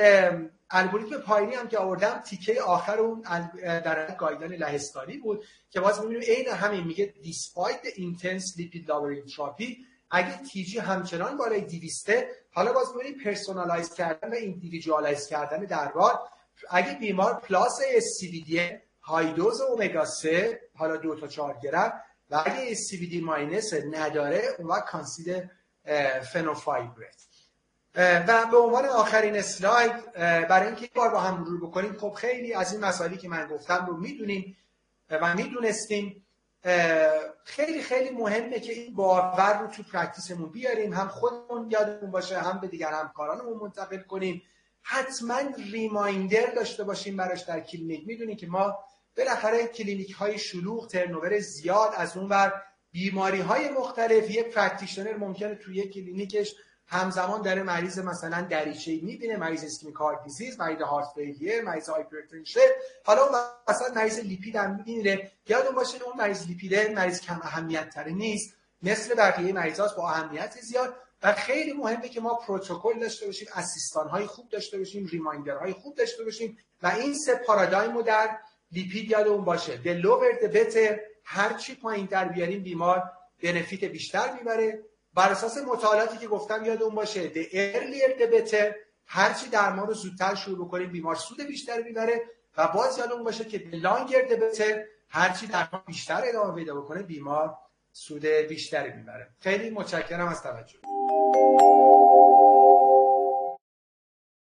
الگوریتم 0.69 1.17
پایینی 1.17 1.56
هم 1.56 1.67
که 1.67 1.77
آوردم 1.77 2.19
تیکه 2.19 2.62
آخر 2.62 2.99
اون 2.99 3.21
در 3.62 4.15
guideline 4.15 4.54
لهستانی 4.54 5.17
بود 5.17 5.45
که 5.69 5.80
باز 5.80 6.01
می‌بینیم 6.01 6.21
عین 6.21 6.47
همین 6.47 6.84
میگه 6.84 7.13
the 7.84 7.93
intense 7.93 8.58
lipid 8.58 8.88
lowering 8.88 9.34
therapy 9.36 9.86
اگه 10.12 10.38
TG 10.38 10.80
همچنان 10.80 11.38
بالای 11.38 11.62
200 11.62 12.10
حالا 12.53 12.73
باز 12.73 12.87
می‌بینیم 12.95 13.23
personalize 13.23 13.93
کردن 13.93 14.31
و 14.31 14.35
individualize 14.36 15.27
کردن 15.27 15.59
دربار. 15.59 16.19
اگه 16.69 16.93
بیمار 16.93 17.33
plus 17.34 17.80
ASCVD 17.82 18.60
high 19.01 19.34
dose 19.34 19.62
اومگا 19.61 20.05
3 20.05 20.59
حالا 20.75 20.97
دو 20.97 21.15
تا 21.15 21.27
4 21.27 21.59
گرم 21.63 22.03
و 22.29 22.43
اگه 22.45 22.75
ASCVD 22.75 23.23
minus 23.23 23.73
نداره 23.73 24.41
اون 24.59 24.67
وقت 24.67 24.85
consider 24.86 25.49
fenofibrate. 26.34 27.15
و 27.95 28.45
به 28.51 28.57
عنوان 28.57 28.85
آخرین 28.85 29.35
اسلاید 29.35 30.11
برای 30.47 30.67
اینکه 30.67 30.89
بار 30.95 31.09
با 31.09 31.19
هم 31.19 31.41
مرور 31.41 31.67
بکنیم 31.67 31.93
خب 31.93 32.13
خیلی 32.13 32.53
از 32.53 32.73
این 32.73 32.85
مسائلی 32.85 33.17
که 33.17 33.29
من 33.29 33.47
گفتم 33.47 33.85
رو 33.85 33.97
می‌دونیم 33.97 34.57
و 35.09 35.35
می‌دونستیم. 35.35 36.25
خیلی 37.43 37.82
خیلی 37.82 38.10
مهمه 38.10 38.60
که 38.60 38.74
این 38.74 38.93
باور 38.93 39.60
رو 39.60 39.67
تو 39.67 39.84
practice 39.84 40.32
مون 40.32 40.49
بیاریم 40.50 40.93
هم 40.93 41.08
خودمون 41.08 41.71
یادمون 41.71 42.12
باشه 42.12 42.39
هم 42.39 42.60
به 42.60 42.67
دیگر 42.67 42.91
همکارانمون 42.91 43.58
منتقل 43.58 43.97
کنیم. 43.97 44.41
حتما 44.82 45.39
reminder 45.71 46.45
داشته 46.45 46.84
باشیم 46.84 47.17
براش 47.17 47.41
در 47.41 47.60
کلینیک. 47.60 48.08
می‌دونیم 48.08 48.38
که 48.38 48.47
ما 48.47 48.80
بالاخره 49.17 49.67
کلینیک 49.67 50.12
های 50.12 50.39
شلوغ 50.39 50.88
turnover 50.88 51.39
زیاد 51.39 51.93
از 51.97 52.17
اون 52.17 52.28
بر 52.28 52.54
بیماری 52.91 53.39
های 53.39 53.69
مختلف 53.69 54.30
یک 54.30 54.45
practitioner 54.45 55.17
ممکنه 55.17 55.56
توی 55.56 55.76
یک 55.76 55.93
کلینیکش 55.93 56.56
همزمان 56.91 57.41
داره 57.41 57.63
مریض 57.63 57.99
مثلا 57.99 58.41
دریچه 58.41 58.91
می‌بینه 58.91 59.38
مریض 59.38 59.63
ischemic 59.63 59.95
heart 59.95 60.23
disease 60.23 60.60
مریض 60.60 60.82
heart 60.82 61.08
failure 61.15 61.62
مریض 61.62 61.89
hypertension. 61.89 62.60
حالا 63.06 63.23
اون 63.23 63.39
مثلا 63.69 63.93
مریض 63.95 64.19
lipid 64.19 64.56
هم 64.56 64.75
می‌بینه. 64.75 65.32
یادتون 65.47 65.75
باشه 65.75 66.04
اون 66.04 66.17
مریض 66.17 66.47
lipid 66.47 66.75
مریض 66.75 67.21
کم 67.21 67.39
اهمیت 67.43 67.89
تره 67.89 68.12
نیست. 68.12 68.54
مثل 68.84 69.15
بقیه 69.15 69.54
مریضاست 69.54 69.95
با 69.95 70.10
اهمیت 70.10 70.58
زیاد. 70.62 70.95
و 71.23 71.34
خیلی 71.34 71.73
مهمه 71.73 72.10
که 72.10 72.21
ما 72.21 72.36
پروتکل 72.36 72.99
داشته 72.99 73.25
باشیم 73.25 73.47
assistant 73.56 74.10
های 74.10 74.25
خوب 74.25 74.49
داشته 74.49 74.77
باشیم 74.77 75.06
reminder 75.06 75.56
های 75.56 75.73
خوب 75.73 75.95
داشته 75.95 76.23
باشیم. 76.23 76.58
و 76.84 76.88
این 76.88 77.13
سه 77.13 77.36
پارادایم 77.36 77.97
رو 77.97 78.01
در 78.01 78.38
لیپید 78.71 79.12
یادمون 79.12 79.45
باشه. 79.45 79.80
The 79.84 80.04
lower 80.04 80.43
the 80.43 80.54
better. 80.56 80.99
هر 81.23 81.54
چی 81.54 81.75
پایین 81.75 82.06
در 82.06 82.27
بیاریم 82.27 82.63
بیمار 82.63 83.12
بنفیت 83.43 83.84
بیشتر 83.84 84.34
می‌بره. 84.34 84.80
بر 85.13 85.30
اساس 85.30 85.58
مطالعاتی 85.58 86.17
که 86.17 86.28
گفتم 86.28 86.65
یاد 86.65 86.84
اون 86.84 86.95
باشه 86.95 87.30
the 87.34 87.47
earlier 87.47 88.19
the 88.19 88.34
better 88.34 88.76
هرچی 89.06 89.50
درمان 89.50 89.88
رو 89.88 89.93
زودتر 89.93 90.36
شروع 90.36 90.67
کنیم 90.67 90.91
بیمار 90.91 91.15
سود 91.15 91.41
بیشتری 91.41 91.84
می‌بره 91.84 92.21
و 92.58 92.67
باز 92.67 92.97
یاد 92.97 93.12
اون 93.12 93.24
باشه 93.24 93.45
که 93.45 93.58
the 93.58 93.84
longer 93.84 94.32
the 94.32 94.36
better 94.36 94.78
هرچی 95.10 95.47
درمان 95.47 95.84
بیشتر 95.88 96.21
ادامه 96.26 96.56
پیدا 96.56 96.82
بکنه 96.82 97.04
بیمار 97.04 97.58
سود 97.91 98.26
بیشتری 98.26 98.93
می‌بره. 98.93 99.28
خیلی 99.39 99.69
متشکرم 99.69 100.28
از 100.28 100.43
توجه. 100.43 100.80